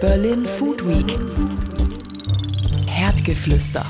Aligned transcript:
Berlin 0.00 0.46
Food 0.46 0.82
Week. 0.84 1.18
Herdgeflüster. 2.86 3.86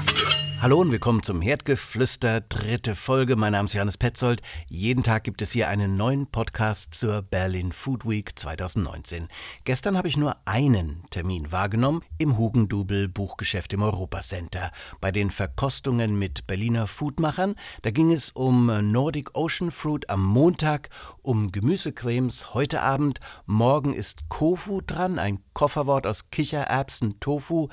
Hallo 0.66 0.80
und 0.80 0.90
willkommen 0.90 1.22
zum 1.22 1.42
Herdgeflüster, 1.42 2.40
dritte 2.40 2.96
Folge. 2.96 3.36
Mein 3.36 3.52
Name 3.52 3.66
ist 3.66 3.74
Johannes 3.74 3.96
Petzold. 3.96 4.42
Jeden 4.66 5.04
Tag 5.04 5.22
gibt 5.22 5.40
es 5.40 5.52
hier 5.52 5.68
einen 5.68 5.96
neuen 5.96 6.26
Podcast 6.26 6.92
zur 6.92 7.22
Berlin 7.22 7.70
Food 7.70 8.04
Week 8.04 8.36
2019. 8.36 9.28
Gestern 9.62 9.96
habe 9.96 10.08
ich 10.08 10.16
nur 10.16 10.34
einen 10.44 11.04
Termin 11.10 11.52
wahrgenommen 11.52 12.02
im 12.18 12.36
Hugendubel 12.36 13.06
Buchgeschäft 13.06 13.74
im 13.74 13.82
Europacenter. 13.82 14.72
Bei 15.00 15.12
den 15.12 15.30
Verkostungen 15.30 16.18
mit 16.18 16.48
Berliner 16.48 16.88
Foodmachern. 16.88 17.54
Da 17.82 17.92
ging 17.92 18.10
es 18.10 18.30
um 18.30 18.66
Nordic 18.90 19.36
Ocean 19.38 19.70
Fruit 19.70 20.10
am 20.10 20.24
Montag, 20.24 20.88
um 21.22 21.52
Gemüsecremes 21.52 22.54
heute 22.54 22.82
Abend. 22.82 23.20
Morgen 23.44 23.94
ist 23.94 24.28
Kofu 24.28 24.80
dran, 24.80 25.20
ein 25.20 25.38
Kofferwort 25.52 26.08
aus 26.08 26.30
Kichererbsen, 26.30 27.20
Tofu. 27.20 27.68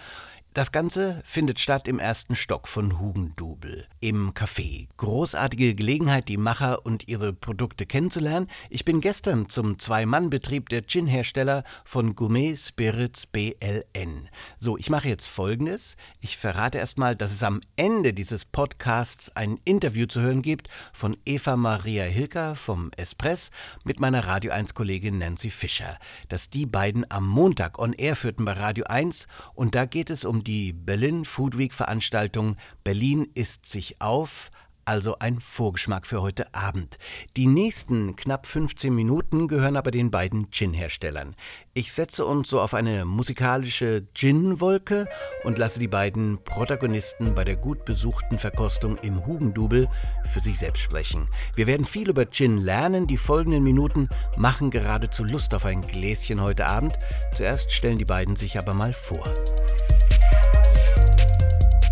Das 0.53 0.71
Ganze 0.71 1.19
findet 1.25 1.57
statt 1.57 1.87
im 1.87 1.97
ersten 1.97 2.35
Stock 2.35 2.67
von 2.67 2.99
Hugendubel, 2.99 3.87
im 4.01 4.35
Café. 4.35 4.87
Großartige 4.97 5.73
Gelegenheit, 5.73 6.29
die 6.29 6.37
Macher 6.37 6.85
und 6.85 7.07
ihre 7.07 7.33
Produkte 7.33 7.87
kennenzulernen. 7.87 8.47
Ich 8.69 8.85
bin 8.85 9.01
gestern 9.01 9.49
zum 9.49 9.79
Zwei-Mann-Betrieb 9.79 10.69
der 10.69 10.85
Gin-Hersteller 10.85 11.63
von 11.83 12.13
Gourmet 12.13 12.55
Spirits 12.55 13.25
BLN. 13.25 14.29
So, 14.59 14.77
ich 14.77 14.91
mache 14.91 15.07
jetzt 15.07 15.27
Folgendes. 15.27 15.97
Ich 16.21 16.37
verrate 16.37 16.77
erstmal, 16.77 17.15
dass 17.15 17.31
es 17.31 17.41
am 17.41 17.59
Ende 17.75 18.13
dieses 18.13 18.45
Podcasts 18.45 19.35
ein 19.35 19.59
Interview 19.65 20.05
zu 20.05 20.21
hören 20.21 20.43
gibt 20.43 20.69
von 20.91 21.17
Eva 21.25 21.55
Maria 21.55 22.03
Hilker 22.03 22.55
vom 22.55 22.91
Espress 22.95 23.49
mit 23.85 23.99
meiner 23.99 24.27
Radio 24.27 24.51
1-Kollegin 24.51 25.17
Nancy 25.17 25.49
Fischer. 25.49 25.97
Dass 26.29 26.51
die 26.51 26.67
beiden 26.67 27.09
am 27.09 27.27
Montag 27.27 27.79
on 27.79 27.93
Air 27.93 28.15
führten 28.15 28.45
bei 28.45 28.53
Radio 28.53 28.85
1 28.85 29.25
und 29.55 29.73
da 29.73 29.85
geht 29.85 30.11
es 30.11 30.23
um 30.23 30.42
die 30.43 30.73
Berlin 30.73 31.25
Food 31.25 31.57
Week 31.57 31.73
Veranstaltung 31.73 32.57
Berlin 32.83 33.29
isst 33.33 33.65
sich 33.65 34.01
auf, 34.01 34.51
also 34.85 35.17
ein 35.19 35.39
Vorgeschmack 35.39 36.05
für 36.05 36.21
heute 36.21 36.53
Abend. 36.53 36.97
Die 37.37 37.47
nächsten 37.47 38.15
knapp 38.15 38.45
15 38.45 38.93
Minuten 38.93 39.47
gehören 39.47 39.77
aber 39.77 39.91
den 39.91 40.11
beiden 40.11 40.51
Gin-Herstellern. 40.51 41.35
Ich 41.73 41.91
setze 41.93 42.25
uns 42.25 42.49
so 42.49 42.59
auf 42.59 42.73
eine 42.73 43.05
musikalische 43.05 44.05
Gin-Wolke 44.13 45.07
und 45.43 45.57
lasse 45.57 45.79
die 45.79 45.87
beiden 45.87 46.43
Protagonisten 46.43 47.33
bei 47.33 47.43
der 47.43 47.55
gut 47.55 47.85
besuchten 47.85 48.37
Verkostung 48.37 48.97
im 48.97 49.25
Hugendubel 49.25 49.87
für 50.25 50.39
sich 50.39 50.59
selbst 50.59 50.81
sprechen. 50.81 51.27
Wir 51.55 51.67
werden 51.67 51.85
viel 51.85 52.09
über 52.09 52.29
Gin 52.29 52.57
lernen. 52.57 53.07
Die 53.07 53.17
folgenden 53.17 53.63
Minuten 53.63 54.09
machen 54.37 54.69
geradezu 54.69 55.23
Lust 55.23 55.53
auf 55.53 55.65
ein 55.65 55.81
Gläschen 55.81 56.41
heute 56.41 56.65
Abend. 56.65 56.97
Zuerst 57.35 57.71
stellen 57.71 57.97
die 57.97 58.05
beiden 58.05 58.35
sich 58.35 58.57
aber 58.57 58.73
mal 58.73 58.93
vor. 58.93 59.23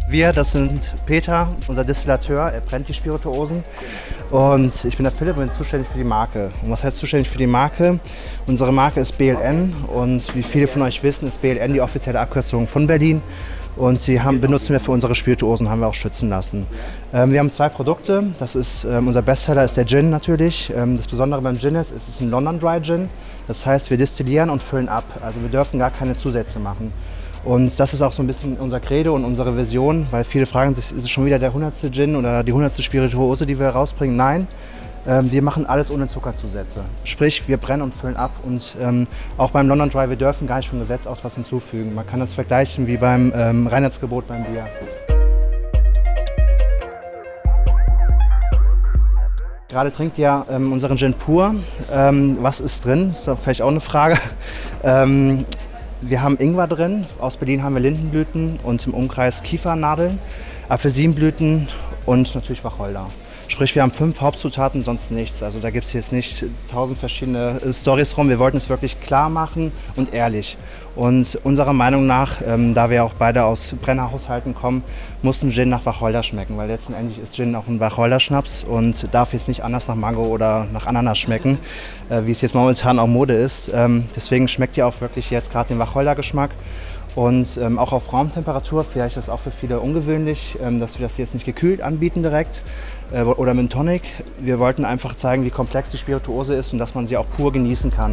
Wir, 0.10 0.34
das 0.34 0.52
sind 0.52 0.94
Peter, 1.06 1.50
unser 1.68 1.84
Distillateur, 1.84 2.52
er 2.52 2.62
brennt 2.62 2.88
die 2.88 2.94
Spirituosen. 2.94 3.64
Und 4.30 4.86
ich 4.86 4.98
bin 4.98 5.04
der 5.04 5.12
Philipp 5.12 5.38
und 5.38 5.46
bin 5.46 5.54
zuständig 5.54 5.90
für 5.90 5.98
die 5.98 6.04
Marke. 6.04 6.52
Und 6.64 6.72
was 6.72 6.84
heißt 6.84 6.98
zuständig 6.98 7.30
für 7.30 7.38
die 7.38 7.48
Marke? 7.48 8.00
Unsere 8.48 8.74
Marke 8.74 9.00
ist 9.00 9.18
BLN 9.18 9.74
und 9.88 10.36
wie 10.36 10.44
viele 10.44 10.68
von 10.68 10.82
euch 10.82 11.04
wissen, 11.04 11.28
ist 11.28 11.42
BLN 11.42 11.74
die 11.74 11.82
offizielle 11.82 12.20
Abkürzung 12.20 12.68
von 12.68 12.88
Berlin. 12.88 13.22
Und 13.78 14.02
sie 14.02 14.22
haben, 14.22 14.42
benutzen 14.42 14.74
wir 14.74 14.82
für 14.82 14.92
unsere 14.92 15.16
Spirituosen, 15.16 15.70
haben 15.70 15.80
wir 15.80 15.88
auch 15.88 15.94
schützen 15.94 16.30
lassen. 16.30 16.68
Ähm, 17.14 17.32
wir 17.32 17.40
haben 17.40 17.52
zwei 17.52 17.70
Produkte. 17.70 18.32
Das 18.38 18.56
ist, 18.56 18.84
ähm, 18.84 19.08
unser 19.08 19.22
Bestseller 19.22 19.64
ist 19.64 19.78
der 19.78 19.86
Gin 19.86 20.10
natürlich. 20.10 20.72
Ähm, 20.76 20.98
das 20.98 21.08
Besondere 21.08 21.42
beim 21.42 21.58
Gin 21.58 21.76
ist, 21.76 21.92
es 21.92 22.10
ist 22.10 22.22
ein 22.22 22.30
London 22.30 22.60
Dry 22.60 22.82
Gin. 22.82 23.08
Das 23.48 23.66
heißt, 23.66 23.90
wir 23.90 23.98
destillieren 23.98 24.50
und 24.50 24.62
füllen 24.62 24.90
ab. 24.90 25.06
Also 25.22 25.42
wir 25.42 25.50
dürfen 25.50 25.80
gar 25.80 25.90
keine 25.90 26.18
Zusätze 26.18 26.60
machen. 26.60 26.92
Und 27.44 27.80
das 27.80 27.94
ist 27.94 28.02
auch 28.02 28.14
so 28.14 28.22
ein 28.22 28.28
bisschen 28.28 28.58
unser 28.58 28.80
Credo 28.80 29.16
und 29.16 29.25
unsere 29.25 29.58
Vision, 29.58 30.06
weil 30.11 30.23
viele 30.23 30.45
fragen 30.45 30.76
sich, 30.76 30.92
ist 30.92 31.04
es 31.04 31.10
schon 31.10 31.26
wieder 31.26 31.39
der 31.39 31.49
100. 31.49 31.92
Gin 31.92 32.16
oder 32.16 32.43
die 32.43 32.52
100. 32.52 32.83
Spirituose, 32.83 33.48
die 33.48 33.58
wir 33.58 33.70
rausbringen? 33.70 34.16
Nein, 34.16 34.48
ähm, 35.08 35.32
wir 35.32 35.42
machen 35.42 35.66
alles 35.66 35.89
ohne 35.89 36.08
Zuckerzusätze. 36.08 36.82
Sprich, 37.04 37.48
wir 37.48 37.58
brennen 37.58 37.82
und 37.82 37.95
füllen 37.95 38.16
ab 38.16 38.32
und 38.45 38.76
ähm, 38.80 39.05
auch 39.38 39.49
beim 39.49 39.67
London 39.67 39.89
Dry, 39.89 40.08
wir 40.08 40.17
dürfen 40.17 40.45
gar 40.48 40.58
nicht 40.58 40.70
vom 40.70 40.80
Gesetz 40.80 41.08
aus 41.08 41.23
was 41.23 41.33
hinzufügen. 41.33 41.95
Man 41.95 42.05
kann 42.05 42.20
das 42.20 42.33
vergleichen 42.33 42.86
wie 42.86 42.98
beim 42.98 43.33
ähm, 43.36 43.66
Reinheitsgebot 43.66 44.27
beim 44.27 44.43
Bier. 44.43 44.67
Gerade 49.67 49.92
trinkt 49.92 50.20
ihr 50.20 50.45
ähm, 50.52 50.73
unseren 50.73 50.98
Gin 50.98 51.14
pur. 51.16 51.55
Ähm, 51.92 52.37
was 52.42 52.60
ist 52.60 52.86
drin? 52.86 53.11
Ist 53.14 53.27
vielleicht 53.42 53.61
auch 53.64 53.70
eine 53.70 53.82
Frage. 53.82 54.17
Wir 56.04 56.23
haben 56.23 56.38
Ingwer 56.39 56.66
drin, 56.66 57.06
aus 57.20 57.38
Berlin 57.38 57.62
haben 57.62 57.76
wir 57.76 57.82
Lindenblüten 57.82 58.58
und 58.64 58.88
im 58.88 58.95
Umkreis 58.95 59.44
Kiefernadeln, 59.44 60.17
Apfelsinenblüten 60.67 61.67
und 62.08 62.34
natürlich 62.34 62.64
Wacholder. 62.64 63.06
Sprich, 63.52 63.76
wir 63.76 63.82
haben 63.82 63.92
fünf 63.92 64.22
Hauptzutaten, 64.22 64.82
sonst 64.82 65.12
nichts. 65.12 65.44
Also 65.44 65.60
da 65.60 65.72
gibt 65.72 65.86
es 65.86 65.92
jetzt 65.92 66.14
nicht 66.14 66.45
tausend 66.72 66.98
verschiedene 66.98 67.60
äh, 67.62 67.73
Stories 67.73 68.16
rum. 68.17 68.30
Wir 68.30 68.39
wollten 68.39 68.56
es 68.56 68.70
wirklich 68.70 69.02
klar 69.02 69.30
machen 69.30 69.73
und 69.98 70.14
ehrlich. 70.14 70.56
Und 70.95 71.38
unserer 71.44 71.73
Meinung 71.73 72.08
nach, 72.08 72.42
ähm, 72.48 72.73
da 72.73 72.90
wir 72.90 73.04
auch 73.04 73.14
beide 73.14 73.44
aus 73.44 73.76
Brennerhaushalten 73.82 74.54
kommen, 74.54 74.84
muss 75.22 75.44
ein 75.44 75.52
Gin 75.52 75.67
nach 75.67 75.86
Wacholder 75.86 76.23
schmecken, 76.23 76.56
weil 76.56 76.70
letztendlich 76.70 77.20
ist 77.20 77.36
Gin 77.36 77.54
auch 77.56 77.67
ein 77.67 77.82
Wacholder-Schnaps 77.82 78.64
und 78.64 79.14
darf 79.14 79.34
jetzt 79.34 79.50
nicht 79.50 79.66
anders 79.66 79.90
nach 79.90 79.95
Mango 79.95 80.23
oder 80.23 80.67
nach 80.72 80.88
Ananas 80.88 81.20
schmecken, 81.20 81.58
äh, 82.10 82.22
wie 82.23 82.32
es 82.32 82.40
jetzt 82.40 82.56
momentan 82.56 83.00
auch 83.00 83.08
Mode 83.08 83.34
ist. 83.34 83.70
Ähm, 83.73 84.06
deswegen 84.16 84.48
schmeckt 84.48 84.78
ihr 84.78 84.88
auch 84.88 85.02
wirklich 85.02 85.30
jetzt 85.30 85.52
gerade 85.52 85.67
den 85.67 85.80
Wacholder-Geschmack. 85.80 86.52
Und 87.14 87.58
ähm, 87.58 87.78
auch 87.78 87.92
auf 87.92 88.14
Raumtemperatur, 88.14 88.86
vielleicht 88.86 89.17
ist 89.17 89.28
das 89.28 89.34
auch 89.34 89.42
für 89.42 89.52
viele 89.52 89.82
ungewöhnlich, 89.82 90.58
ähm, 90.64 90.80
dass 90.80 90.98
wir 90.98 91.06
das 91.06 91.17
jetzt 91.17 91.34
nicht 91.34 91.45
gekühlt 91.45 91.82
anbieten 91.82 92.23
direkt 92.23 92.61
äh, 93.11 93.22
oder 93.23 93.54
mit 93.54 93.72
Tonic. 93.72 94.04
Wir 94.39 94.60
wollten 94.60 94.86
einfach 94.86 95.16
zeigen, 95.16 95.45
wie 95.45 95.49
komplex 95.49 95.92
die 95.92 95.98
Spirituose 95.98 96.55
ist 96.55 96.73
und 96.73 96.80
dass 96.80 96.95
man 96.95 97.08
sie 97.08 97.17
auch 97.17 97.27
pur 97.38 97.52
genießen 97.52 97.92
kann. 97.92 98.11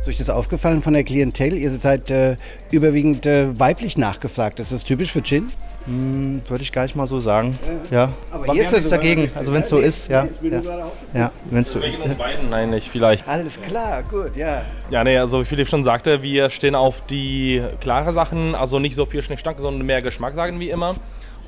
Ist 0.00 0.08
euch 0.08 0.18
das 0.18 0.30
aufgefallen 0.30 0.82
von 0.82 0.94
der 0.94 1.04
Klientel? 1.04 1.54
Ihr 1.54 1.70
seid 1.70 2.10
äh, 2.10 2.36
überwiegend 2.72 3.24
äh, 3.24 3.58
weiblich 3.58 3.96
nachgefragt. 3.96 4.58
Ist 4.58 4.72
das 4.72 4.82
typisch 4.82 5.12
für 5.12 5.22
Gin? 5.22 5.46
Hm, 5.86 6.42
Würde 6.48 6.62
ich 6.62 6.72
gar 6.72 6.82
nicht 6.82 6.94
mal 6.94 7.06
so 7.06 7.18
sagen. 7.18 7.58
Ja. 7.90 8.12
Aber 8.30 8.44
Aber 8.44 8.52
hier 8.52 8.54
wir 8.54 8.62
ist 8.62 8.68
haben 8.68 8.72
das 8.72 8.80
nichts 8.84 8.90
dagegen. 8.90 9.30
Also 9.34 9.52
wenn 9.52 9.60
es 9.60 9.68
so 9.68 9.78
ist, 9.78 10.08
ja. 10.08 10.22
ist 10.22 10.42
Ja, 10.42 10.90
ja 11.12 11.32
wenn's 11.50 11.70
so 11.70 11.82
Wegen 11.82 12.00
uns 12.02 12.14
beiden? 12.14 12.50
Nein, 12.50 12.70
nicht 12.70 12.88
vielleicht. 12.88 13.26
Alles 13.28 13.60
klar, 13.60 14.02
gut, 14.04 14.36
ja. 14.36 14.62
Ja, 14.90 15.02
nee, 15.02 15.18
also 15.18 15.40
wie 15.40 15.44
Philipp 15.44 15.68
schon 15.68 15.82
sagte, 15.84 16.22
wir 16.22 16.50
stehen 16.50 16.74
auf 16.74 17.00
die 17.02 17.62
klare 17.80 18.12
Sachen, 18.12 18.54
also 18.54 18.78
nicht 18.78 18.94
so 18.94 19.06
viel 19.06 19.22
Schnickschnack, 19.22 19.56
sondern 19.58 19.84
mehr 19.86 20.02
Geschmack, 20.02 20.34
sagen 20.34 20.60
wie 20.60 20.70
immer. 20.70 20.94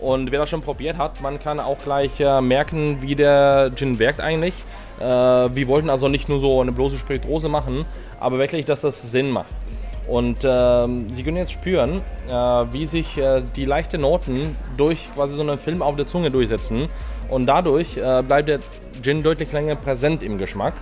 Und 0.01 0.33
wer 0.33 0.41
das 0.41 0.51
schon 0.51 0.61
probiert 0.61 0.99
hat, 0.99 1.21
man 1.21 1.39
kann 1.39 1.61
auch 1.61 1.79
gleich 1.79 2.19
äh, 2.19 2.41
merken, 2.41 2.99
wie 3.01 3.15
der 3.15 3.71
Gin 3.75 3.99
wirkt 3.99 4.21
eigentlich. 4.21 4.55
Äh, 5.01 5.05
wir 5.05 5.67
wollten 5.69 5.89
also 5.91 6.09
nicht 6.09 6.29
nur 6.29 6.41
so 6.41 6.61
eine 6.61 6.73
bloße 6.73 6.99
Spirituose 6.99 7.49
machen, 7.49 7.85
aber 8.21 8.39
wirklich, 8.39 8.67
dass 8.67 8.81
das 8.81 9.01
Sinn 9.11 9.31
macht. 9.31 9.47
Und 10.07 10.39
ähm, 10.45 11.11
Sie 11.11 11.23
können 11.23 11.39
jetzt 11.39 11.53
spüren, 11.53 12.03
äh, 12.29 12.33
wie 12.33 12.85
sich 12.85 13.17
äh, 13.17 13.43
die 13.57 13.65
leichten 13.65 14.03
Noten 14.03 14.57
durch 14.77 15.09
quasi 15.15 15.35
so 15.35 15.43
einen 15.43 15.59
Film 15.59 15.81
auf 15.81 15.97
der 15.97 16.07
Zunge 16.07 16.31
durchsetzen. 16.31 16.89
Und 17.31 17.47
dadurch 17.47 17.97
äh, 17.97 18.23
bleibt 18.23 18.49
der 18.49 18.61
Gin 19.03 19.23
deutlich 19.23 19.51
länger 19.53 19.77
präsent 19.77 20.23
im 20.23 20.37
Geschmack. 20.37 20.75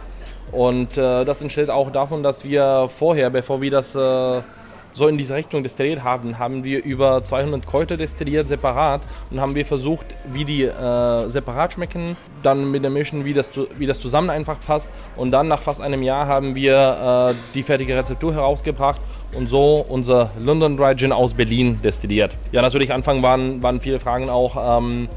Und 0.50 0.98
äh, 0.98 1.24
das 1.24 1.40
entsteht 1.40 1.70
auch 1.70 1.90
davon, 1.90 2.22
dass 2.22 2.44
wir 2.44 2.88
vorher, 2.88 3.30
bevor 3.30 3.60
wir 3.60 3.70
das 3.70 3.94
äh, 3.94 4.42
so 4.92 5.08
in 5.08 5.18
diese 5.18 5.34
Richtung 5.34 5.62
destilliert 5.62 6.04
haben, 6.04 6.38
haben 6.38 6.64
wir 6.64 6.84
über 6.84 7.22
200 7.22 7.66
Kräuter 7.66 7.96
destilliert, 7.96 8.48
separat. 8.48 9.00
Und 9.30 9.40
haben 9.40 9.54
wir 9.54 9.64
versucht, 9.64 10.06
wie 10.30 10.44
die 10.44 10.64
äh, 10.64 11.28
separat 11.28 11.74
schmecken, 11.74 12.16
dann 12.42 12.70
mit 12.70 12.84
dem 12.84 12.92
Mischen, 12.92 13.24
wie 13.24 13.32
das, 13.32 13.50
wie 13.76 13.86
das 13.86 14.00
zusammen 14.00 14.30
einfach 14.30 14.58
passt. 14.60 14.90
Und 15.16 15.30
dann 15.30 15.48
nach 15.48 15.60
fast 15.60 15.80
einem 15.80 16.02
Jahr 16.02 16.26
haben 16.26 16.54
wir 16.54 17.30
äh, 17.30 17.34
die 17.54 17.62
fertige 17.62 17.96
Rezeptur 17.96 18.34
herausgebracht 18.34 19.00
und 19.34 19.48
so 19.48 19.84
unser 19.88 20.30
London 20.38 20.76
Dry 20.76 20.94
Gin 20.94 21.12
aus 21.12 21.34
Berlin 21.34 21.78
destilliert. 21.82 22.32
Ja, 22.52 22.62
natürlich, 22.62 22.92
Anfang 22.92 23.22
waren, 23.22 23.62
waren 23.62 23.80
viele 23.80 23.98
Fragen 23.98 24.28
auch, 24.28 24.78
ähm, 24.78 25.08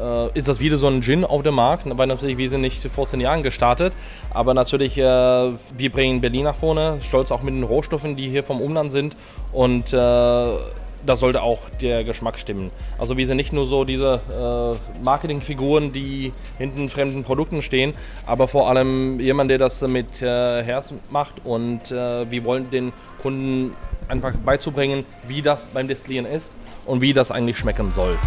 äh, 0.00 0.38
ist 0.38 0.48
das 0.48 0.60
wieder 0.60 0.78
so 0.78 0.86
ein 0.86 1.02
Gin 1.02 1.24
auf 1.24 1.42
dem 1.42 1.54
Markt? 1.54 1.84
Weil 1.86 2.06
natürlich, 2.06 2.36
wir 2.38 2.48
sind 2.48 2.60
nicht 2.60 2.82
vor 2.88 3.06
zehn 3.06 3.20
Jahren 3.20 3.42
gestartet, 3.42 3.94
aber 4.30 4.54
natürlich, 4.54 4.98
äh, 4.98 5.02
wir 5.02 5.92
bringen 5.92 6.20
Berlin 6.20 6.44
nach 6.44 6.56
vorne, 6.56 6.98
stolz 7.02 7.30
auch 7.30 7.42
mit 7.42 7.54
den 7.54 7.62
Rohstoffen, 7.62 8.16
die 8.16 8.28
hier 8.28 8.44
vom 8.44 8.60
Umland 8.60 8.92
sind 8.92 9.14
und 9.52 9.92
äh, 9.92 9.96
da 11.04 11.16
sollte 11.16 11.42
auch 11.42 11.58
der 11.80 12.04
Geschmack 12.04 12.38
stimmen. 12.38 12.70
Also 12.98 13.16
wir 13.16 13.26
sind 13.26 13.36
nicht 13.36 13.52
nur 13.52 13.66
so 13.66 13.84
diese 13.84 14.20
äh, 14.30 15.02
Marketingfiguren, 15.02 15.92
die 15.92 16.32
hinten 16.58 16.88
fremden 16.88 17.24
Produkten 17.24 17.62
stehen, 17.62 17.92
aber 18.26 18.48
vor 18.48 18.68
allem 18.68 19.18
jemand, 19.20 19.50
der 19.50 19.58
das 19.58 19.80
mit 19.82 20.22
äh, 20.22 20.62
Herz 20.62 20.94
macht 21.10 21.44
und 21.44 21.90
äh, 21.90 22.30
wir 22.30 22.44
wollen 22.44 22.70
den 22.70 22.92
Kunden 23.20 23.72
einfach 24.08 24.34
beizubringen, 24.36 25.04
wie 25.28 25.42
das 25.42 25.66
beim 25.68 25.86
Destillieren 25.86 26.26
ist 26.26 26.52
und 26.86 27.00
wie 27.00 27.12
das 27.12 27.30
eigentlich 27.30 27.58
schmecken 27.58 27.90
soll. 27.92 28.18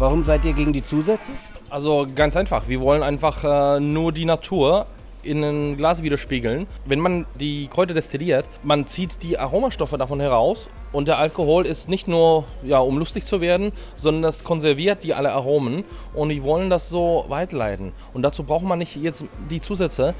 Warum 0.00 0.24
seid 0.24 0.46
ihr 0.46 0.54
gegen 0.54 0.72
die 0.72 0.82
Zusätze? 0.82 1.30
Also 1.68 2.06
ganz 2.14 2.34
einfach, 2.34 2.68
wir 2.68 2.80
wollen 2.80 3.02
einfach 3.02 3.44
äh, 3.44 3.80
nur 3.80 4.12
die 4.12 4.24
Natur 4.24 4.86
in 5.22 5.44
ein 5.44 5.76
Glas 5.76 6.02
widerspiegeln. 6.02 6.66
Wenn 6.86 7.00
man 7.00 7.26
die 7.38 7.68
Kräuter 7.68 7.92
destilliert, 7.92 8.46
man 8.62 8.86
zieht 8.86 9.22
die 9.22 9.38
Aromastoffe 9.38 9.98
davon 9.98 10.18
heraus 10.20 10.70
und 10.92 11.06
der 11.06 11.18
Alkohol 11.18 11.66
ist 11.66 11.90
nicht 11.90 12.08
nur, 12.08 12.44
ja, 12.62 12.78
um 12.78 12.96
lustig 12.96 13.26
zu 13.26 13.42
werden, 13.42 13.72
sondern 13.94 14.22
das 14.22 14.42
konserviert 14.42 15.04
die 15.04 15.12
alle 15.12 15.32
Aromen 15.32 15.84
und 16.14 16.30
die 16.30 16.42
wollen 16.42 16.70
das 16.70 16.88
so 16.88 17.26
weiterleiten. 17.28 17.92
Und 18.14 18.22
dazu 18.22 18.44
braucht 18.44 18.64
man 18.64 18.78
nicht 18.78 18.96
jetzt 18.96 19.26
die 19.50 19.60
Zusätze, 19.60 20.14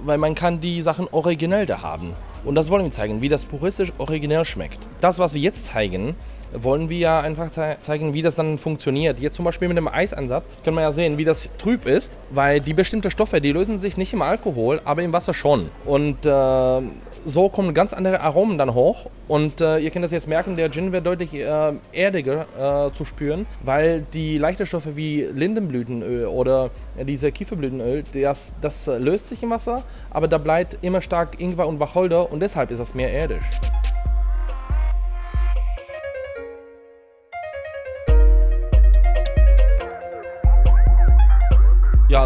weil 0.00 0.16
man 0.16 0.34
kann 0.34 0.62
die 0.62 0.80
Sachen 0.80 1.08
originell 1.12 1.66
da 1.66 1.82
haben. 1.82 2.14
Und 2.42 2.54
das 2.54 2.70
wollen 2.70 2.84
wir 2.84 2.90
zeigen, 2.90 3.20
wie 3.20 3.28
das 3.28 3.44
puristisch 3.44 3.92
originell 3.98 4.46
schmeckt. 4.46 4.78
Das, 5.02 5.18
was 5.18 5.34
wir 5.34 5.42
jetzt 5.42 5.66
zeigen, 5.66 6.14
wollen 6.52 6.88
wir 6.90 6.98
ja 6.98 7.20
einfach 7.20 7.50
ze 7.50 7.76
zeigen, 7.80 8.14
wie 8.14 8.22
das 8.22 8.34
dann 8.34 8.58
funktioniert. 8.58 9.18
Jetzt 9.18 9.36
zum 9.36 9.44
Beispiel 9.44 9.68
mit 9.68 9.76
dem 9.76 9.88
Eisansatz 9.88 10.46
können 10.64 10.76
wir 10.76 10.82
ja 10.82 10.92
sehen, 10.92 11.18
wie 11.18 11.24
das 11.24 11.48
trüb 11.58 11.86
ist, 11.86 12.12
weil 12.30 12.60
die 12.60 12.74
bestimmten 12.74 13.10
Stoffe, 13.10 13.40
die 13.40 13.52
lösen 13.52 13.78
sich 13.78 13.96
nicht 13.96 14.12
im 14.12 14.22
Alkohol, 14.22 14.80
aber 14.84 15.02
im 15.02 15.12
Wasser 15.12 15.34
schon. 15.34 15.70
Und 15.84 16.24
äh, 16.24 16.80
so 17.26 17.48
kommen 17.48 17.74
ganz 17.74 17.92
andere 17.92 18.20
Aromen 18.20 18.56
dann 18.56 18.72
hoch. 18.72 19.10
Und 19.28 19.60
äh, 19.60 19.78
ihr 19.78 19.90
könnt 19.90 20.04
das 20.04 20.12
jetzt 20.12 20.28
merken, 20.28 20.54
der 20.54 20.70
Gin 20.70 20.92
wird 20.92 21.04
deutlich 21.04 21.34
äh, 21.34 21.72
erdiger 21.92 22.46
äh, 22.56 22.92
zu 22.92 23.04
spüren, 23.04 23.46
weil 23.62 24.06
die 24.14 24.38
leichten 24.38 24.66
Stoffe 24.66 24.96
wie 24.96 25.22
Lindenblütenöl 25.22 26.26
oder 26.26 26.70
diese 27.02 27.32
Kieferblütenöl, 27.32 28.04
das, 28.14 28.54
das 28.60 28.86
löst 28.86 29.28
sich 29.28 29.42
im 29.42 29.50
Wasser, 29.50 29.82
aber 30.10 30.28
da 30.28 30.38
bleibt 30.38 30.78
immer 30.82 31.00
stark 31.00 31.40
Ingwer 31.40 31.66
und 31.66 31.80
Wacholder 31.80 32.30
und 32.30 32.40
deshalb 32.40 32.70
ist 32.70 32.78
das 32.78 32.94
mehr 32.94 33.12
erdisch. 33.12 33.44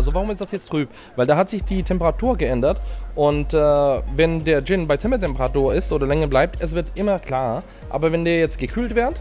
Also 0.01 0.15
warum 0.15 0.31
ist 0.31 0.41
das 0.41 0.51
jetzt 0.51 0.71
trüb? 0.71 0.89
Weil 1.15 1.27
da 1.27 1.37
hat 1.37 1.51
sich 1.51 1.63
die 1.63 1.83
Temperatur 1.83 2.39
geändert 2.39 2.81
und 3.15 3.53
äh, 3.53 3.59
wenn 4.17 4.43
der 4.45 4.65
Gin 4.65 4.87
bei 4.87 4.97
Zimmertemperatur 4.97 5.75
ist 5.75 5.93
oder 5.93 6.07
länger 6.07 6.27
bleibt, 6.27 6.63
es 6.63 6.75
wird 6.75 6.93
immer 6.95 7.19
klar. 7.19 7.63
Aber 7.91 8.11
wenn 8.11 8.25
der 8.25 8.39
jetzt 8.39 8.59
gekühlt 8.59 8.95
wird, 8.95 9.21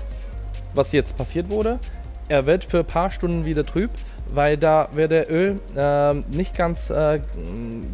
was 0.73 0.93
jetzt 0.93 1.17
passiert 1.17 1.49
wurde, 1.49 1.79
er 2.29 2.45
wird 2.45 2.63
für 2.63 2.79
ein 2.79 2.85
paar 2.85 3.11
Stunden 3.11 3.43
wieder 3.43 3.65
trüb, 3.65 3.89
weil 4.33 4.55
da 4.55 4.87
wird 4.93 5.11
der 5.11 5.29
Öl 5.29 5.59
äh, 5.75 6.13
nicht 6.33 6.55
ganz 6.55 6.89
äh, 6.89 7.19